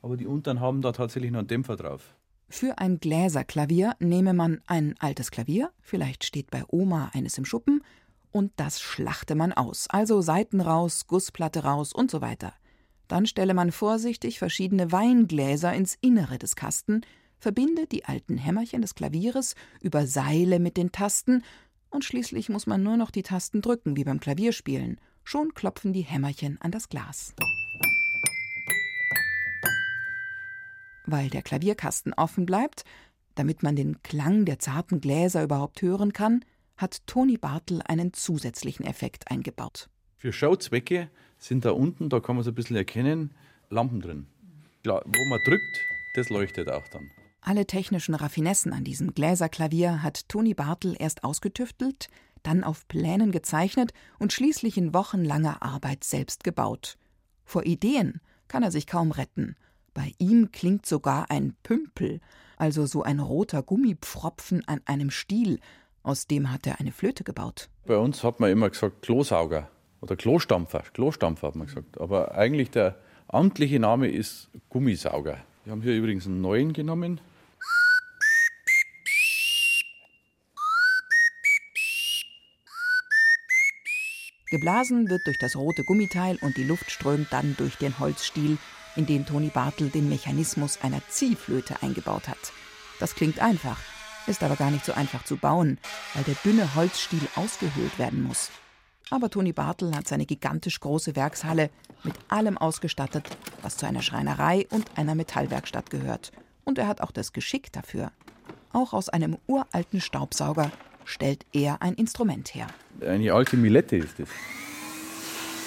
aber 0.00 0.16
die 0.16 0.26
unteren 0.26 0.60
haben 0.60 0.82
da 0.82 0.92
tatsächlich 0.92 1.30
noch 1.30 1.40
einen 1.40 1.48
Dämpfer 1.48 1.76
drauf. 1.76 2.14
Für 2.48 2.78
ein 2.78 2.98
Gläserklavier 2.98 3.94
nehme 3.98 4.34
man 4.34 4.60
ein 4.66 4.94
altes 4.98 5.30
Klavier, 5.30 5.70
vielleicht 5.80 6.24
steht 6.24 6.50
bei 6.50 6.64
Oma 6.68 7.10
eines 7.14 7.38
im 7.38 7.44
Schuppen, 7.44 7.82
und 8.30 8.52
das 8.56 8.80
schlachte 8.80 9.34
man 9.34 9.52
aus, 9.52 9.88
also 9.90 10.22
Saiten 10.22 10.60
raus, 10.60 11.06
Gussplatte 11.06 11.64
raus 11.64 11.92
und 11.92 12.10
so 12.10 12.20
weiter. 12.20 12.54
Dann 13.06 13.26
stelle 13.26 13.52
man 13.52 13.72
vorsichtig 13.72 14.38
verschiedene 14.38 14.90
Weingläser 14.90 15.72
ins 15.74 15.98
Innere 16.00 16.38
des 16.38 16.56
Kasten, 16.56 17.02
verbinde 17.38 17.86
die 17.86 18.06
alten 18.06 18.38
Hämmerchen 18.38 18.80
des 18.80 18.94
Klavieres 18.94 19.54
über 19.82 20.06
Seile 20.06 20.60
mit 20.60 20.78
den 20.78 20.92
Tasten 20.92 21.42
und 21.92 22.04
schließlich 22.04 22.48
muss 22.48 22.66
man 22.66 22.82
nur 22.82 22.96
noch 22.96 23.10
die 23.10 23.22
Tasten 23.22 23.60
drücken, 23.60 23.96
wie 23.96 24.04
beim 24.04 24.18
Klavierspielen. 24.18 24.98
Schon 25.24 25.54
klopfen 25.54 25.92
die 25.92 26.00
Hämmerchen 26.00 26.60
an 26.60 26.72
das 26.72 26.88
Glas. 26.88 27.34
Weil 31.04 31.28
der 31.28 31.42
Klavierkasten 31.42 32.14
offen 32.14 32.46
bleibt, 32.46 32.84
damit 33.34 33.62
man 33.62 33.76
den 33.76 34.02
Klang 34.02 34.44
der 34.44 34.58
zarten 34.58 35.00
Gläser 35.00 35.42
überhaupt 35.42 35.82
hören 35.82 36.12
kann, 36.12 36.44
hat 36.76 37.06
Toni 37.06 37.36
Bartel 37.36 37.82
einen 37.82 38.12
zusätzlichen 38.12 38.86
Effekt 38.86 39.30
eingebaut. 39.30 39.88
Für 40.16 40.32
Showzwecke 40.32 41.10
sind 41.38 41.64
da 41.64 41.70
unten, 41.72 42.08
da 42.08 42.20
kann 42.20 42.36
man 42.36 42.42
es 42.42 42.48
ein 42.48 42.54
bisschen 42.54 42.76
erkennen, 42.76 43.32
Lampen 43.70 44.00
drin. 44.00 44.26
klar, 44.82 45.02
wo 45.04 45.24
man 45.24 45.40
drückt, 45.44 45.80
das 46.14 46.28
leuchtet 46.28 46.70
auch 46.70 46.86
dann. 46.88 47.10
Alle 47.44 47.66
technischen 47.66 48.14
Raffinessen 48.14 48.72
an 48.72 48.84
diesem 48.84 49.14
Gläserklavier 49.14 50.02
hat 50.02 50.28
Toni 50.28 50.54
Bartel 50.54 50.94
erst 50.96 51.24
ausgetüftelt, 51.24 52.08
dann 52.44 52.62
auf 52.62 52.86
Plänen 52.86 53.32
gezeichnet 53.32 53.92
und 54.20 54.32
schließlich 54.32 54.78
in 54.78 54.94
wochenlanger 54.94 55.60
Arbeit 55.60 56.04
selbst 56.04 56.44
gebaut. 56.44 56.96
Vor 57.44 57.66
Ideen 57.66 58.20
kann 58.46 58.62
er 58.62 58.70
sich 58.70 58.86
kaum 58.86 59.10
retten. 59.10 59.56
Bei 59.92 60.12
ihm 60.18 60.52
klingt 60.52 60.86
sogar 60.86 61.32
ein 61.32 61.54
Pümpel, 61.64 62.20
also 62.56 62.86
so 62.86 63.02
ein 63.02 63.18
roter 63.18 63.64
Gummipfropfen 63.64 64.66
an 64.68 64.80
einem 64.84 65.10
Stiel, 65.10 65.58
aus 66.04 66.28
dem 66.28 66.52
hat 66.52 66.66
er 66.66 66.78
eine 66.78 66.92
Flöte 66.92 67.24
gebaut. 67.24 67.68
Bei 67.86 67.96
uns 67.96 68.22
hat 68.22 68.38
man 68.38 68.50
immer 68.50 68.70
gesagt 68.70 69.02
Klosauger 69.02 69.68
oder 70.00 70.14
Klostampfer. 70.14 70.84
Klostampfer 70.92 71.48
hat 71.48 71.56
man 71.56 71.66
gesagt. 71.66 72.00
Aber 72.00 72.36
eigentlich 72.36 72.70
der 72.70 72.98
amtliche 73.26 73.80
Name 73.80 74.08
ist 74.08 74.48
Gummisauger. 74.68 75.38
Wir 75.64 75.72
haben 75.72 75.82
hier 75.82 75.96
übrigens 75.96 76.26
einen 76.26 76.40
neuen 76.40 76.72
genommen. 76.72 77.20
Geblasen 84.52 85.08
wird 85.08 85.26
durch 85.26 85.38
das 85.38 85.56
rote 85.56 85.82
Gummiteil 85.82 86.36
und 86.42 86.58
die 86.58 86.64
Luft 86.64 86.90
strömt 86.90 87.32
dann 87.32 87.56
durch 87.56 87.76
den 87.76 87.98
Holzstiel, 87.98 88.58
in 88.96 89.06
den 89.06 89.24
Toni 89.24 89.48
Bartel 89.48 89.88
den 89.88 90.10
Mechanismus 90.10 90.78
einer 90.82 91.00
Ziehflöte 91.08 91.82
eingebaut 91.82 92.28
hat. 92.28 92.52
Das 93.00 93.14
klingt 93.14 93.40
einfach, 93.40 93.80
ist 94.26 94.42
aber 94.42 94.56
gar 94.56 94.70
nicht 94.70 94.84
so 94.84 94.92
einfach 94.92 95.24
zu 95.24 95.38
bauen, 95.38 95.78
weil 96.12 96.24
der 96.24 96.34
dünne 96.44 96.74
Holzstiel 96.74 97.26
ausgehöhlt 97.34 97.98
werden 97.98 98.22
muss. 98.22 98.50
Aber 99.08 99.30
Toni 99.30 99.54
Bartel 99.54 99.96
hat 99.96 100.06
seine 100.06 100.26
gigantisch 100.26 100.80
große 100.80 101.16
Werkshalle 101.16 101.70
mit 102.04 102.16
allem 102.28 102.58
ausgestattet, 102.58 103.34
was 103.62 103.78
zu 103.78 103.86
einer 103.86 104.02
Schreinerei 104.02 104.66
und 104.68 104.98
einer 104.98 105.14
Metallwerkstatt 105.14 105.88
gehört. 105.88 106.30
Und 106.64 106.76
er 106.76 106.88
hat 106.88 107.00
auch 107.00 107.10
das 107.10 107.32
Geschick 107.32 107.72
dafür. 107.72 108.12
Auch 108.74 108.92
aus 108.92 109.08
einem 109.08 109.38
uralten 109.46 110.02
Staubsauger 110.02 110.70
stellt 111.04 111.44
er 111.52 111.82
ein 111.82 111.94
Instrument 111.94 112.54
her. 112.54 112.66
Eine 113.00 113.32
alte 113.32 113.56
Milette 113.56 113.96
ist 113.96 114.18
das. 114.18 114.28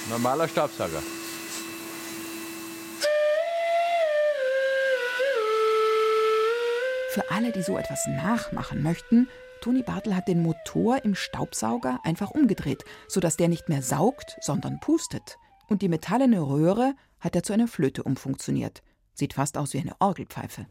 Normaler 0.09 0.47
Staubsauger. 0.47 1.01
Für 7.11 7.31
alle, 7.31 7.51
die 7.53 7.61
so 7.61 7.77
etwas 7.77 8.05
nachmachen 8.07 8.83
möchten, 8.83 9.29
Toni 9.61 9.83
Bartel 9.83 10.15
hat 10.15 10.27
den 10.27 10.43
Motor 10.43 11.03
im 11.05 11.15
Staubsauger 11.15 11.99
einfach 12.03 12.31
umgedreht, 12.31 12.83
sodass 13.07 13.37
der 13.37 13.47
nicht 13.47 13.69
mehr 13.69 13.81
saugt, 13.81 14.37
sondern 14.41 14.79
pustet. 14.79 15.37
Und 15.67 15.81
die 15.81 15.89
metallene 15.89 16.41
Röhre 16.41 16.93
hat 17.19 17.35
er 17.35 17.43
zu 17.43 17.53
einer 17.53 17.67
Flöte 17.67 18.03
umfunktioniert. 18.03 18.83
Sieht 19.13 19.33
fast 19.33 19.57
aus 19.57 19.73
wie 19.73 19.79
eine 19.79 19.95
Orgelpfeife. 19.99 20.67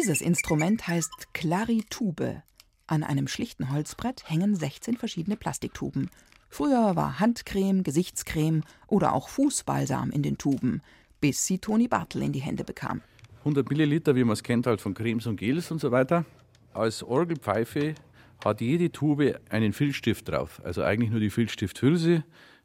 Dieses 0.00 0.22
Instrument 0.22 0.88
heißt 0.88 1.34
Claritube. 1.34 2.42
An 2.86 3.02
einem 3.02 3.28
schlichten 3.28 3.70
Holzbrett 3.70 4.30
hängen 4.30 4.56
16 4.56 4.96
verschiedene 4.96 5.36
Plastiktuben. 5.36 6.08
Früher 6.48 6.96
war 6.96 7.20
Handcreme, 7.20 7.82
Gesichtscreme 7.82 8.62
oder 8.86 9.12
auch 9.12 9.28
Fußbalsam 9.28 10.10
in 10.10 10.22
den 10.22 10.38
Tuben, 10.38 10.80
bis 11.20 11.44
sie 11.44 11.58
Toni 11.58 11.86
Bartel 11.86 12.22
in 12.22 12.32
die 12.32 12.40
Hände 12.40 12.64
bekam. 12.64 13.02
100 13.40 13.68
Milliliter, 13.68 14.16
wie 14.16 14.24
man 14.24 14.32
es 14.32 14.42
kennt, 14.42 14.66
halt 14.66 14.80
von 14.80 14.94
Cremes 14.94 15.26
und 15.26 15.36
Gels 15.36 15.70
und 15.70 15.82
so 15.82 15.90
weiter. 15.90 16.24
Als 16.72 17.02
Orgelpfeife 17.02 17.94
hat 18.42 18.62
jede 18.62 18.90
Tube 18.90 19.38
einen 19.50 19.74
Filzstift 19.74 20.30
drauf. 20.30 20.62
Also 20.64 20.82
eigentlich 20.82 21.10
nur 21.10 21.20
die 21.20 21.28
Filzstifthülse, 21.28 22.24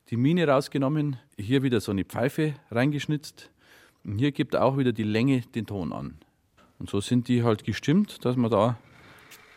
die 0.10 0.15
Mine 0.15 0.48
rausgenommen, 0.48 1.17
hier 1.38 1.63
wieder 1.63 1.82
so 1.82 1.91
eine 1.91 2.06
Pfeife 2.06 2.54
reingeschnitzt. 2.71 3.52
Und 4.06 4.19
hier 4.19 4.32
gibt 4.32 4.56
auch 4.56 4.78
wieder 4.78 4.93
die 4.93 5.04
Länge 5.04 5.41
den 5.41 5.65
Ton 5.65 5.91
an. 5.91 6.17
Und 6.80 6.90
so 6.90 7.02
sind 7.02 7.28
die 7.28 7.44
halt 7.44 7.64
gestimmt, 7.64 8.26
dass 8.26 8.36
man 8.36 8.52
da 8.52 8.78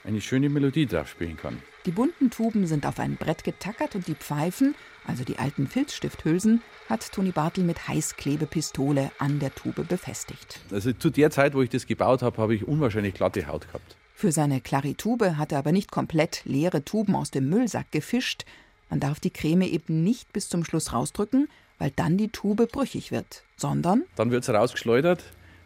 eine 0.04 0.20
schöne 0.20 0.48
Melodie 0.48 0.86
drauf 0.86 1.08
spielen 1.08 1.36
kann. 1.36 1.62
Die 1.84 1.90
bunten 1.90 2.30
Tuben 2.30 2.66
sind 2.66 2.86
auf 2.86 2.98
ein 2.98 3.16
Brett 3.16 3.44
getackert 3.44 3.94
und 3.94 4.06
die 4.06 4.14
Pfeifen, 4.14 4.74
also 5.06 5.24
die 5.24 5.38
alten 5.38 5.66
Filzstifthülsen, 5.66 6.62
hat 6.88 7.12
Toni 7.12 7.30
Bartel 7.30 7.64
mit 7.64 7.88
Heißklebepistole 7.88 9.10
an 9.18 9.38
der 9.38 9.54
Tube 9.54 9.86
befestigt. 9.88 10.60
Also 10.70 10.92
zu 10.92 11.10
der 11.10 11.30
Zeit, 11.30 11.54
wo 11.54 11.62
ich 11.62 11.70
das 11.70 11.86
gebaut 11.86 12.22
habe, 12.22 12.40
habe 12.40 12.54
ich 12.54 12.66
unwahrscheinlich 12.66 13.14
glatte 13.14 13.46
Haut 13.46 13.66
gehabt. 13.68 13.96
Für 14.14 14.32
seine 14.32 14.60
Klaritube 14.60 15.36
hat 15.36 15.52
er 15.52 15.58
aber 15.58 15.72
nicht 15.72 15.90
komplett 15.90 16.42
leere 16.44 16.84
Tuben 16.84 17.14
aus 17.14 17.30
dem 17.30 17.48
Müllsack 17.48 17.92
gefischt. 17.92 18.44
Man 18.90 19.00
darf 19.00 19.20
die 19.20 19.30
Creme 19.30 19.62
eben 19.62 20.02
nicht 20.02 20.32
bis 20.32 20.48
zum 20.48 20.64
Schluss 20.64 20.92
rausdrücken, 20.92 21.48
weil 21.78 21.92
dann 21.94 22.16
die 22.16 22.28
Tube 22.28 22.68
brüchig 22.70 23.12
wird, 23.12 23.44
sondern 23.56 24.02
Dann 24.16 24.30
wird 24.30 24.42
es 24.42 24.50
rausgeschleudert, 24.50 25.22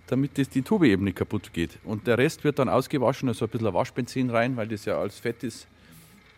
damit 0.06 0.38
das 0.38 0.48
die 0.48 0.62
Tube 0.62 0.84
eben 0.84 1.04
nicht 1.04 1.16
kaputt 1.16 1.52
geht. 1.52 1.78
Und 1.84 2.06
der 2.06 2.18
Rest 2.18 2.44
wird 2.44 2.58
dann 2.58 2.68
ausgewaschen, 2.68 3.28
also 3.28 3.44
ein 3.44 3.50
bisschen 3.50 3.72
Waschbenzin 3.72 4.30
rein, 4.30 4.56
weil 4.56 4.68
das 4.68 4.84
ja 4.84 4.98
alles 4.98 5.18
Fett 5.18 5.42
ist. 5.42 5.66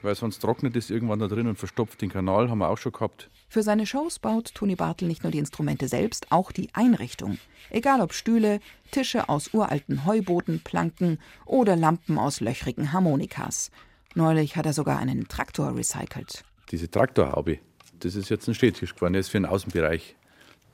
Weil 0.03 0.15
sonst 0.15 0.41
trocknet 0.41 0.77
es 0.77 0.91
irgendwann 0.91 1.19
da 1.19 1.29
drin 1.29 1.47
und 1.47 1.59
verstopft 1.59 2.03
den 2.03 2.11
Kanal, 2.11 2.51
haben 2.51 2.59
wir 2.59 2.69
auch 2.69 2.79
schon 2.79 2.93
gehabt. 2.93 3.31
Für 3.49 3.63
seine 3.63 3.87
Shows 3.87 4.19
baut 4.19 4.55
Toni 4.55 4.77
Bartel 4.77 5.09
nicht 5.09 5.23
nur 5.23 5.33
die 5.33 5.39
Instrumente 5.39 5.89
selbst, 5.89 6.31
auch 6.31 6.53
die 6.53 6.69
Einrichtung. 6.73 7.39
Egal 7.71 8.01
ob 8.01 8.13
Stühle, 8.13 8.61
Tische 8.91 9.29
aus 9.29 9.55
uralten 9.55 10.05
Heubodenplanken 10.05 11.19
oder 11.47 11.75
Lampen 11.75 12.19
aus 12.19 12.41
löchrigen 12.41 12.93
Harmonikas. 12.93 13.71
Neulich 14.15 14.57
hat 14.57 14.67
er 14.67 14.73
sogar 14.73 14.99
einen 14.99 15.27
Traktor 15.29 15.75
recycelt. 15.75 16.45
Diese 16.71 16.91
Traktorhaube, 16.91 17.61
das 18.01 18.15
ist 18.15 18.29
jetzt 18.29 18.47
ein 18.49 18.55
Stehtisch 18.55 18.95
geworden, 18.95 19.15
der 19.15 19.21
ist 19.21 19.29
für 19.29 19.39
den 19.39 19.47
Außenbereich. 19.47 20.17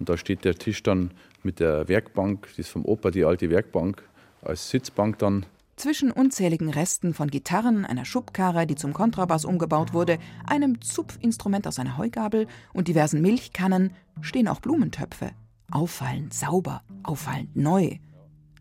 Und 0.01 0.09
da 0.09 0.17
steht 0.17 0.45
der 0.45 0.55
Tisch 0.55 0.83
dann 0.83 1.13
mit 1.43 1.61
der 1.61 1.87
Werkbank, 1.87 2.49
das 2.49 2.59
ist 2.59 2.71
vom 2.71 2.85
Opa 2.85 3.11
die 3.11 3.25
alte 3.25 3.51
Werkbank, 3.51 4.03
als 4.43 4.71
Sitzbank 4.71 5.19
dann. 5.19 5.45
Zwischen 5.77 6.11
unzähligen 6.11 6.71
Resten 6.71 7.15
von 7.15 7.31
Gitarren, 7.31 7.85
einer 7.85 8.07
Schubkarre, 8.07 8.67
die 8.67 8.77
zum 8.77 8.95
Kontrabass 8.95 9.45
umgebaut 9.45 9.93
wurde, 9.93 10.19
einem 10.47 10.81
Zupfinstrument 10.81 11.67
aus 11.67 11.79
einer 11.79 11.99
Heugabel 11.99 12.47
und 12.73 12.89
diversen 12.89 13.21
Milchkannen 13.21 13.93
stehen 14.23 14.49
auch 14.49 14.61
Blumentöpfe. 14.61 15.31
Auffallend 15.71 16.35
sauber, 16.35 16.83
auffallend 17.03 17.55
neu. 17.55 17.97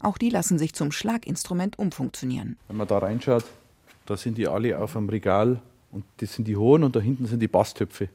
Auch 0.02 0.17
die 0.17 0.30
lassen 0.30 0.58
sich 0.58 0.73
zum 0.73 0.91
Schlaginstrument 0.91 1.80
umfunktionieren. 1.80 2.58
Wenn 2.67 2.78
man 2.78 2.88
da 2.88 2.99
reinschaut, 2.99 3.45
da 4.06 4.15
sind 4.15 4.38
die 4.38 4.47
alle 4.47 4.78
auf 4.80 4.93
dem 4.93 5.10
Regal 5.10 5.62
und 5.91 6.04
das 6.17 6.34
sind 6.34 6.47
die 6.47 6.58
hohen 6.58 6.84
und 6.84 6.95
da 6.95 6.99
hinten 6.99 7.25
sind 7.25 7.39
die 7.39 7.47
Basstöpfe. 7.47 8.10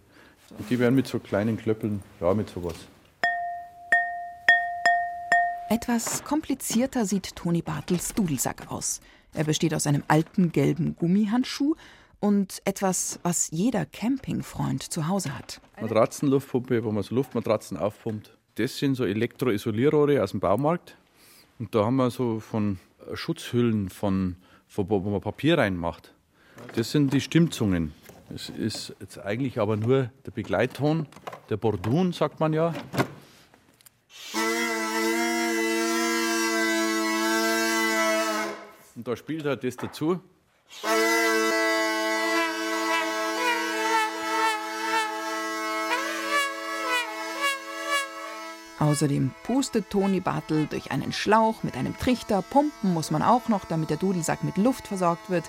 Und 0.58 0.68
die 0.70 0.78
werden 0.78 0.94
mit 0.94 1.06
so 1.06 1.18
kleinen 1.18 1.56
Klöppeln, 1.56 2.02
ja, 2.20 2.32
mit 2.34 2.48
sowas. 2.48 2.76
Etwas 5.74 6.22
komplizierter 6.22 7.04
sieht 7.04 7.34
Toni 7.34 7.60
Bartels 7.60 8.14
Dudelsack 8.14 8.70
aus. 8.70 9.00
Er 9.32 9.42
besteht 9.42 9.74
aus 9.74 9.88
einem 9.88 10.04
alten 10.06 10.52
gelben 10.52 10.94
Gummihandschuh 10.94 11.74
und 12.20 12.62
etwas, 12.64 13.18
was 13.24 13.50
jeder 13.50 13.84
Campingfreund 13.84 14.84
zu 14.84 15.08
Hause 15.08 15.36
hat. 15.36 15.60
Matratzenluftpumpe, 15.80 16.84
wo 16.84 16.92
man 16.92 17.02
so 17.02 17.16
Luftmatratzen 17.16 17.76
aufpumpt. 17.76 18.38
Das 18.54 18.78
sind 18.78 18.94
so 18.94 19.04
Elektroisolierrohre 19.04 20.22
aus 20.22 20.30
dem 20.30 20.38
Baumarkt. 20.38 20.96
Und 21.58 21.74
da 21.74 21.86
haben 21.86 21.96
wir 21.96 22.12
so 22.12 22.38
von 22.38 22.78
Schutzhüllen, 23.12 23.88
von, 23.88 24.36
von 24.68 24.88
wo 24.88 25.00
man 25.00 25.20
Papier 25.20 25.58
reinmacht. 25.58 26.14
Das 26.76 26.92
sind 26.92 27.12
die 27.12 27.20
Stimmzungen. 27.20 27.92
Das 28.30 28.48
ist 28.48 28.94
jetzt 29.00 29.18
eigentlich 29.18 29.58
aber 29.58 29.76
nur 29.76 30.12
der 30.24 30.30
Begleitton, 30.30 31.08
der 31.50 31.56
Bordun, 31.56 32.12
sagt 32.12 32.38
man 32.38 32.52
ja. 32.52 32.72
Und 39.04 39.08
da 39.08 39.16
spielt 39.16 39.44
halt 39.44 39.62
das 39.62 39.76
dazu. 39.76 40.18
Außerdem 48.78 49.30
pustet 49.42 49.90
Toni 49.90 50.20
Bartel 50.20 50.66
durch 50.68 50.90
einen 50.90 51.12
Schlauch 51.12 51.62
mit 51.62 51.76
einem 51.76 51.94
Trichter. 51.98 52.40
Pumpen 52.40 52.94
muss 52.94 53.10
man 53.10 53.22
auch 53.22 53.50
noch, 53.50 53.66
damit 53.66 53.90
der 53.90 53.98
Dudelsack 53.98 54.42
mit 54.42 54.56
Luft 54.56 54.86
versorgt 54.86 55.28
wird. 55.28 55.44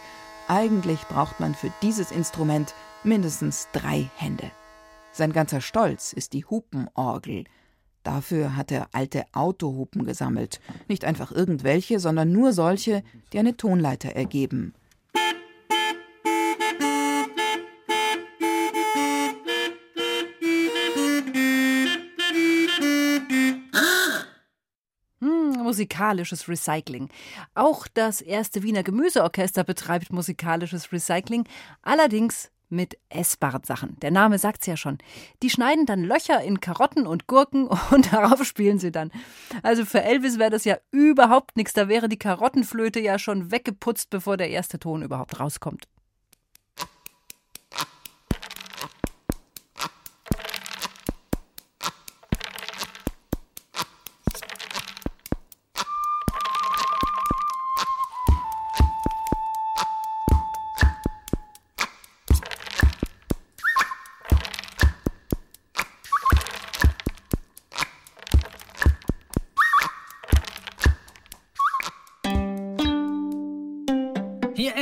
Eigentlich 0.50 1.00
braucht 1.08 1.40
man 1.40 1.56
für 1.56 1.72
dieses 1.82 2.12
Instrument 2.12 2.74
mindestens 3.06 3.70
drei 3.72 4.10
Hände. 4.18 4.52
Sein 5.14 5.32
ganzer 5.32 5.62
Stolz 5.62 6.12
ist 6.12 6.34
die 6.34 6.44
Hupenorgel. 6.44 7.46
Dafür 8.06 8.56
hat 8.56 8.72
er 8.72 8.90
alte 8.92 9.26
Autohupen 9.34 10.06
gesammelt. 10.06 10.62
Nicht 10.88 11.06
einfach 11.06 11.32
irgendwelche, 11.32 12.00
sondern 12.00 12.32
nur 12.32 12.54
solche, 12.54 13.04
die 13.34 13.40
eine 13.40 13.58
Tonleiter 13.58 14.10
ergeben. 14.10 14.76
Hm, 25.20 25.64
musikalisches 25.64 26.48
Recycling. 26.48 27.10
Auch 27.56 27.88
das 27.92 28.22
erste 28.22 28.62
Wiener 28.62 28.84
Gemüseorchester 28.84 29.64
betreibt 29.64 30.14
musikalisches 30.14 30.92
Recycling, 30.92 31.46
allerdings 31.82 32.52
mit 32.70 32.98
essbaren 33.10 33.64
Sachen. 33.64 34.00
Der 34.02 34.12
Name 34.12 34.38
sagt's 34.38 34.66
ja 34.66 34.78
schon. 34.78 34.98
Die 35.44 35.50
schneiden 35.50 35.86
dann 35.86 36.04
Löcher 36.04 36.42
in 36.42 36.60
Karotten 36.60 37.08
und 37.08 37.28
Gurken 37.28 37.68
und 37.92 38.14
darauf 38.14 38.44
spielen 38.46 38.80
sie 38.80 38.92
dann. 38.92 39.12
Also 39.64 39.86
für 39.86 40.04
Elvis 40.04 40.40
wäre 40.40 40.52
das 40.52 40.66
ja 40.66 40.78
überhaupt 40.92 41.58
nichts. 41.58 41.74
Da 41.74 41.88
wäre 41.88 42.10
die 42.10 42.20
Karottenflöte 42.20 43.00
ja 43.00 43.20
schon 43.20 43.52
weggeputzt, 43.52 44.10
bevor 44.10 44.38
der 44.38 44.50
erste 44.50 44.80
Ton 44.80 45.04
überhaupt 45.04 45.40
rauskommt. 45.40 45.88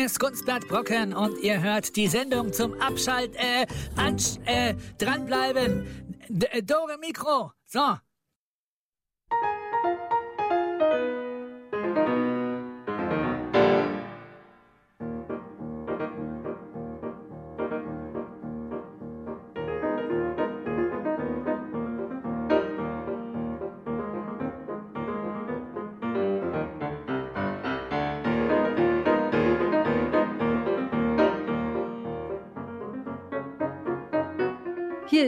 Ist 0.06 0.20
Gunstbert 0.20 0.68
Brocken 0.68 1.14
und 1.14 1.40
ihr 1.40 1.62
hört 1.62 1.96
die 1.96 2.08
Sendung 2.10 2.52
zum 2.52 2.74
Abschalt, 2.82 3.36
äh, 3.36 3.66
ansch, 3.96 4.38
äh, 4.46 4.74
dranbleiben. 4.98 5.86
D 6.28 6.46
äh, 6.48 6.62
Dore 6.62 6.98
Mikro. 7.00 7.54
So. 7.66 7.96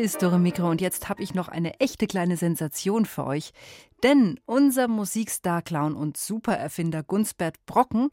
Ist 0.05 0.21
Dore 0.21 0.37
Mikro 0.37 0.69
und 0.69 0.81
jetzt 0.81 1.09
habe 1.09 1.23
ich 1.23 1.33
noch 1.33 1.47
eine 1.47 1.79
echte 1.79 2.05
kleine 2.05 2.37
Sensation 2.37 3.07
für 3.07 3.25
euch. 3.25 3.53
Denn 4.03 4.39
unser 4.45 4.87
Musikstar-Clown 4.87 5.95
und 5.95 6.15
Supererfinder 6.15 7.01
Gunsbert 7.01 7.65
Brocken, 7.65 8.11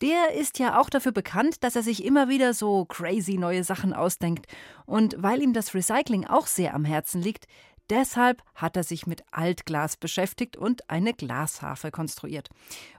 der 0.00 0.34
ist 0.34 0.58
ja 0.58 0.80
auch 0.80 0.90
dafür 0.90 1.12
bekannt, 1.12 1.62
dass 1.62 1.76
er 1.76 1.84
sich 1.84 2.04
immer 2.04 2.28
wieder 2.28 2.54
so 2.54 2.86
crazy 2.86 3.38
neue 3.38 3.62
Sachen 3.62 3.92
ausdenkt. 3.92 4.46
Und 4.84 5.14
weil 5.16 5.40
ihm 5.40 5.52
das 5.52 5.74
Recycling 5.74 6.26
auch 6.26 6.48
sehr 6.48 6.74
am 6.74 6.84
Herzen 6.84 7.22
liegt, 7.22 7.46
deshalb 7.88 8.42
hat 8.56 8.76
er 8.76 8.82
sich 8.82 9.06
mit 9.06 9.22
Altglas 9.30 9.96
beschäftigt 9.96 10.56
und 10.56 10.90
eine 10.90 11.14
Glasharfe 11.14 11.92
konstruiert. 11.92 12.48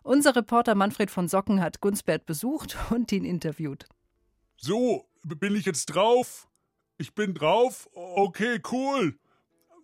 Unser 0.01 0.33
Reporter 0.33 0.75
Manfred 0.75 1.11
von 1.11 1.27
Socken 1.27 1.59
hat 1.59 1.81
Gunsbert 1.81 2.25
besucht 2.25 2.77
und 2.89 3.11
ihn 3.11 3.25
interviewt. 3.25 3.85
So, 4.55 5.09
bin 5.23 5.57
ich 5.57 5.65
jetzt 5.65 5.87
drauf? 5.87 6.48
Ich 7.01 7.13
bin 7.13 7.33
drauf? 7.33 7.89
Okay, 7.93 8.59
cool. 8.73 9.17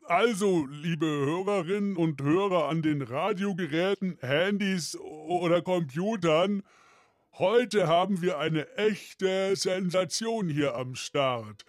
Also, 0.03 0.67
liebe 0.69 1.05
Hörerinnen 1.05 1.95
und 1.95 2.21
Hörer 2.21 2.67
an 2.67 2.81
den 2.81 3.01
Radiogeräten, 3.01 4.17
Handys 4.19 4.97
oder 4.97 5.61
Computern, 5.61 6.61
heute 7.35 7.87
haben 7.87 8.21
wir 8.21 8.37
eine 8.37 8.69
echte 8.75 9.55
Sensation 9.55 10.49
hier 10.49 10.75
am 10.75 10.95
Start. 10.95 11.63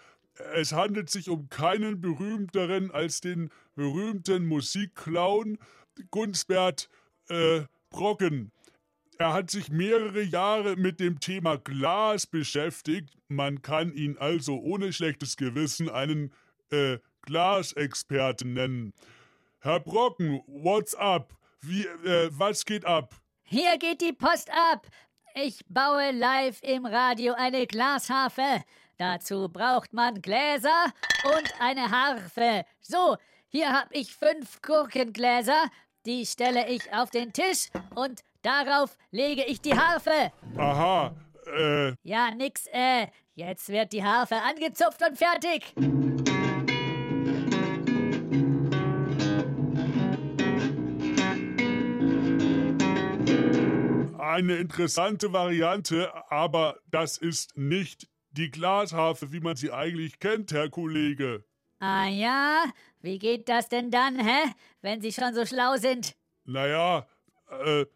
Es 0.57 0.73
handelt 0.73 1.11
sich 1.11 1.31
um 1.31 1.49
keinen 1.49 2.01
berühmteren 2.01 2.91
als 2.91 3.21
den 3.21 3.51
berühmten 3.77 4.47
Musikclown 4.47 5.59
Gunsbert 6.11 6.91
äh, 7.29 7.61
Brocken. 7.91 8.51
Er 9.19 9.33
hat 9.33 9.51
sich 9.51 9.71
mehrere 9.71 10.23
Jahre 10.23 10.77
mit 10.77 11.01
dem 11.01 11.21
Thema 11.21 11.57
Glas 11.57 12.27
beschäftigt. 12.27 13.17
Man 13.29 13.63
kann 13.63 13.93
ihn 13.95 14.19
also 14.19 14.59
ohne 14.59 14.93
schlechtes 14.93 15.37
Gewissen 15.37 15.89
einen 15.89 16.35
äh, 16.71 16.99
Glasexperten 17.23 18.53
nennen. 18.53 18.93
Herr 19.61 19.81
Brocken, 19.81 20.43
what's 20.47 20.95
up? 20.95 21.35
Wie, 21.63 21.87
äh, 21.87 22.29
was 22.33 22.67
geht 22.67 22.85
ab? 22.85 23.15
Hier 23.43 23.79
geht 23.79 24.03
die 24.03 24.13
Post 24.13 24.51
ab. 24.51 24.87
Ich 25.35 25.65
baue 25.67 26.13
live 26.13 26.63
im 26.63 26.85
Radio 26.85 27.35
eine 27.35 27.67
Glasharfe. 27.67 28.63
Dazu 28.99 29.49
braucht 29.49 29.93
man 29.95 30.21
Gläser 30.21 30.93
und 31.25 31.61
eine 31.61 31.91
Harfe. 31.91 32.65
So, 32.81 33.17
hier 33.49 33.73
habe 33.73 33.95
ich 33.95 34.15
fünf 34.15 34.61
Gurkengläser. 34.61 35.71
Die 36.05 36.27
stelle 36.27 36.69
ich 36.69 36.93
auf 36.93 37.11
den 37.11 37.33
Tisch 37.33 37.69
und 37.95 38.21
Darauf 38.47 38.97
lege 39.11 39.43
ich 39.45 39.61
die 39.61 39.77
Harfe. 39.77 40.31
Aha, 40.57 41.17
äh. 41.59 41.95
Ja, 42.05 42.31
nix, 42.31 42.69
äh. 42.73 43.09
Jetzt 43.35 43.69
wird 43.71 43.93
die 43.93 44.05
Harfe 44.05 44.37
angezupft 44.37 45.03
und 45.03 45.19
fertig. 45.19 45.75
Eine 54.17 54.57
interessante 54.59 55.33
Variante, 55.33 56.13
aber 56.31 56.77
das 56.89 57.19
ist 57.19 57.59
nicht 57.59 58.09
die 58.31 58.53
Glasharfe, 58.53 59.33
wie 59.33 59.41
man 59.41 59.57
sie 59.57 59.73
eigentlich 59.73 60.21
kennt, 60.21 60.53
Herr 60.53 60.71
Kollege. 60.71 61.45
Ah 61.81 62.07
ja? 62.07 62.67
Wie 63.03 63.19
geht 63.19 63.49
das 63.49 63.69
denn 63.69 63.91
dann, 63.91 64.25
hä? 64.25 64.53
Wenn 64.83 65.01
Sie 65.01 65.11
schon 65.11 65.35
so 65.35 65.45
schlau 65.45 65.79
sind? 65.79 66.15
Naja, 66.45 67.09
äh, 67.51 67.87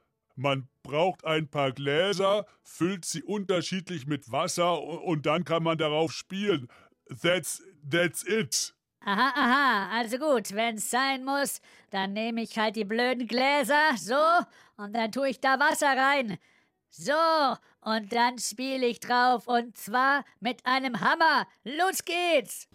man 0.41 0.69
braucht 0.83 1.25
ein 1.25 1.49
paar 1.49 1.73
Gläser, 1.73 2.47
füllt 2.65 3.05
sie 3.05 3.23
unterschiedlich 3.23 4.07
mit 4.07 4.33
Wasser 4.33 4.83
und 4.83 5.27
dann 5.27 5.45
kann 5.45 5.63
man 5.63 5.79
darauf 5.79 6.13
spielen. 6.13 6.69
That's, 7.23 7.63
that's 7.89 8.25
it. 8.27 8.75
Aha, 9.03 9.33
aha, 9.35 9.99
also 9.99 10.19
gut, 10.19 10.55
wenn's 10.55 10.91
sein 10.91 11.25
muss, 11.25 11.61
dann 11.91 12.13
nehme 12.13 12.43
ich 12.43 12.59
halt 12.59 12.77
die 12.77 12.85
blöden 12.85 13.27
Gläser, 13.27 13.97
so, 13.97 14.15
und 14.77 14.95
dann 14.95 15.11
tue 15.11 15.31
ich 15.31 15.41
da 15.41 15.59
Wasser 15.59 15.97
rein. 15.97 16.37
So, 16.91 17.13
und 17.81 18.13
dann 18.13 18.39
spiele 18.39 18.87
ich 18.87 19.01
drauf, 19.01 19.47
und 19.47 19.79
zwar 19.79 20.25
mit 20.41 20.67
einem 20.67 21.01
Hammer. 21.01 21.47
Los 21.65 22.05
geht's! 22.05 22.69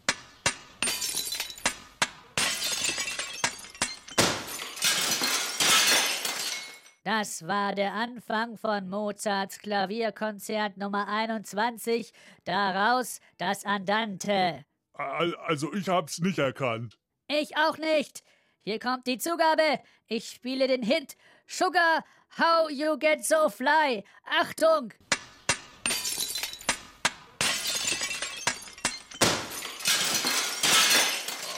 Das 7.06 7.48
war 7.48 7.76
der 7.76 7.94
Anfang 7.94 8.58
von 8.58 8.90
Mozarts 8.90 9.60
Klavierkonzert 9.60 10.76
Nummer 10.76 11.08
21, 11.08 12.12
daraus 12.46 13.20
das 13.38 13.64
Andante. 13.64 14.66
Also 14.94 15.72
ich 15.76 15.88
hab's 15.88 16.18
nicht 16.18 16.40
erkannt. 16.40 16.98
Ich 17.28 17.56
auch 17.58 17.78
nicht. 17.78 18.24
Hier 18.64 18.80
kommt 18.80 19.06
die 19.06 19.20
Zugabe. 19.20 19.82
Ich 20.08 20.32
spiele 20.32 20.68
den 20.68 20.82
Hit 20.82 21.16
Sugar, 21.46 22.04
How 22.40 22.72
You 22.72 22.98
Get 22.98 23.24
So 23.24 23.50
Fly. 23.50 24.04
Achtung! 24.24 24.92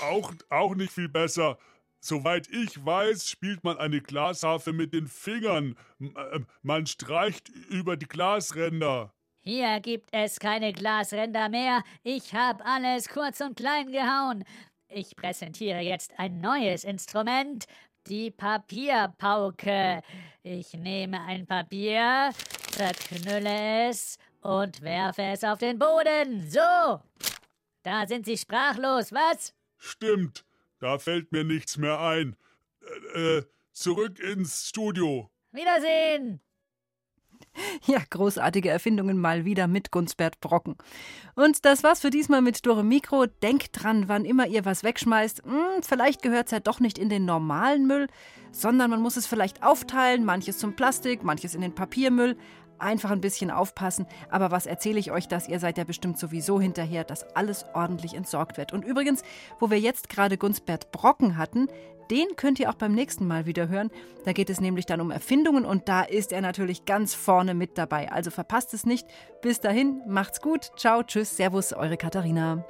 Auch, 0.04 0.34
auch 0.50 0.76
nicht 0.76 0.92
viel 0.92 1.08
besser. 1.08 1.58
Soweit 2.08 2.48
ich 2.48 2.86
weiß, 2.86 3.30
spielt 3.30 3.66
man 3.66 3.78
eine 3.80 4.00
Glasharfe 4.00 4.72
mit 4.72 4.94
den 4.94 5.08
Fingern. 5.08 5.76
Äh, 6.00 6.40
man 6.62 6.86
streicht 6.86 7.50
über 7.50 7.98
die 7.98 8.08
Glasränder. 8.08 9.14
Hier 9.42 9.82
gibt 9.82 10.08
es 10.14 10.40
keine 10.40 10.72
Glasränder 10.72 11.50
mehr. 11.50 11.84
Ich 12.04 12.34
hab 12.34 12.66
alles 12.66 13.10
kurz 13.10 13.42
und 13.42 13.58
klein 13.58 13.92
gehauen. 13.92 14.46
Ich 14.88 15.18
präsentiere 15.18 15.82
jetzt 15.82 16.18
ein 16.18 16.40
neues 16.40 16.86
Instrument, 16.86 17.66
die 18.08 18.32
Papierpauke. 18.32 20.02
Ich 20.44 20.76
nehme 20.76 21.20
ein 21.26 21.46
Papier, 21.46 22.30
zerknülle 22.72 23.90
es 23.90 24.18
und 24.40 24.82
werfe 24.82 25.24
es 25.24 25.44
auf 25.44 25.60
den 25.60 25.78
Boden. 25.78 26.50
So. 26.50 27.02
Da 27.84 28.08
sind 28.08 28.26
Sie 28.26 28.38
sprachlos, 28.38 29.12
was? 29.12 29.54
Stimmt. 29.78 30.47
Da 30.80 31.00
fällt 31.00 31.32
mir 31.32 31.44
nichts 31.44 31.78
mehr 31.78 32.00
ein. 32.00 32.36
Äh, 33.14 33.38
äh, 33.38 33.44
zurück 33.72 34.20
ins 34.20 34.70
Studio. 34.70 35.32
Wiedersehen! 35.52 36.42
Ja, 37.86 38.00
großartige 38.10 38.70
Erfindungen 38.70 39.20
mal 39.20 39.46
wieder 39.46 39.68
mit 39.68 39.92
Gunsbert 39.92 40.40
Brocken. 40.40 40.76
Und 41.36 41.66
das 41.66 41.84
war's 41.84 42.02
für 42.02 42.10
diesmal 42.10 42.42
mit 42.42 42.66
Dore 42.66 42.84
Mikro. 42.84 43.26
Denkt 43.26 43.84
dran, 43.84 44.08
wann 44.08 44.26
immer 44.26 44.48
ihr 44.48 44.66
was 44.66 44.84
wegschmeißt, 44.84 45.44
hm, 45.44 45.84
vielleicht 45.84 46.22
gehört's 46.22 46.52
ja 46.52 46.60
doch 46.60 46.80
nicht 46.80 46.98
in 46.98 47.10
den 47.10 47.26
normalen 47.26 47.88
Müll, 47.88 48.08
sondern 48.52 48.90
man 48.90 49.02
muss 49.02 49.18
es 49.18 49.28
vielleicht 49.28 49.64
aufteilen, 49.64 50.26
manches 50.26 50.58
zum 50.58 50.76
Plastik, 50.76 51.24
manches 51.24 51.56
in 51.56 51.62
den 51.62 51.76
Papiermüll. 51.76 52.38
Einfach 52.80 53.12
ein 53.12 53.22
bisschen 53.22 53.52
aufpassen. 53.52 54.06
Aber 54.30 54.52
was 54.52 54.66
erzähle 54.66 55.00
ich 55.00 55.12
euch 55.12 55.28
das? 55.28 55.48
Ihr 55.48 55.60
seid 55.60 55.78
ja 55.78 55.84
bestimmt 55.84 56.18
sowieso 56.20 56.60
hinterher, 56.62 57.04
dass 57.04 57.36
alles 57.36 57.66
ordentlich 57.74 58.14
entsorgt 58.14 58.58
wird. 58.58 58.74
Und 58.74 58.86
übrigens, 58.86 59.24
wo 59.60 59.70
wir 59.70 59.80
jetzt 59.80 60.10
gerade 60.10 60.38
Gunsbert 60.38 60.92
Brocken 60.92 61.38
hatten, 61.38 61.68
den 62.12 62.36
könnt 62.36 62.60
ihr 62.60 62.70
auch 62.70 62.76
beim 62.76 62.94
nächsten 62.94 63.28
Mal 63.28 63.46
wieder 63.46 63.68
hören. 63.68 63.92
Da 64.26 64.34
geht 64.34 64.50
es 64.50 64.62
nämlich 64.62 64.86
dann 64.86 65.02
um 65.02 65.12
Erfindungen 65.12 65.66
und 65.66 65.90
da 65.90 66.04
ist 66.04 66.32
er 66.32 66.42
natürlich 66.42 66.86
ganz 66.86 67.14
vorne 67.14 67.54
mit 67.54 67.78
dabei. 67.78 68.12
Also 68.12 68.32
verpasst 68.32 68.74
es 68.74 68.86
nicht. 68.86 69.08
Bis 69.42 69.60
dahin, 69.60 70.02
macht's 70.08 70.42
gut. 70.42 70.72
Ciao, 70.78 71.04
tschüss, 71.04 71.36
servus, 71.36 71.74
eure 71.74 71.98
Katharina. 71.98 72.66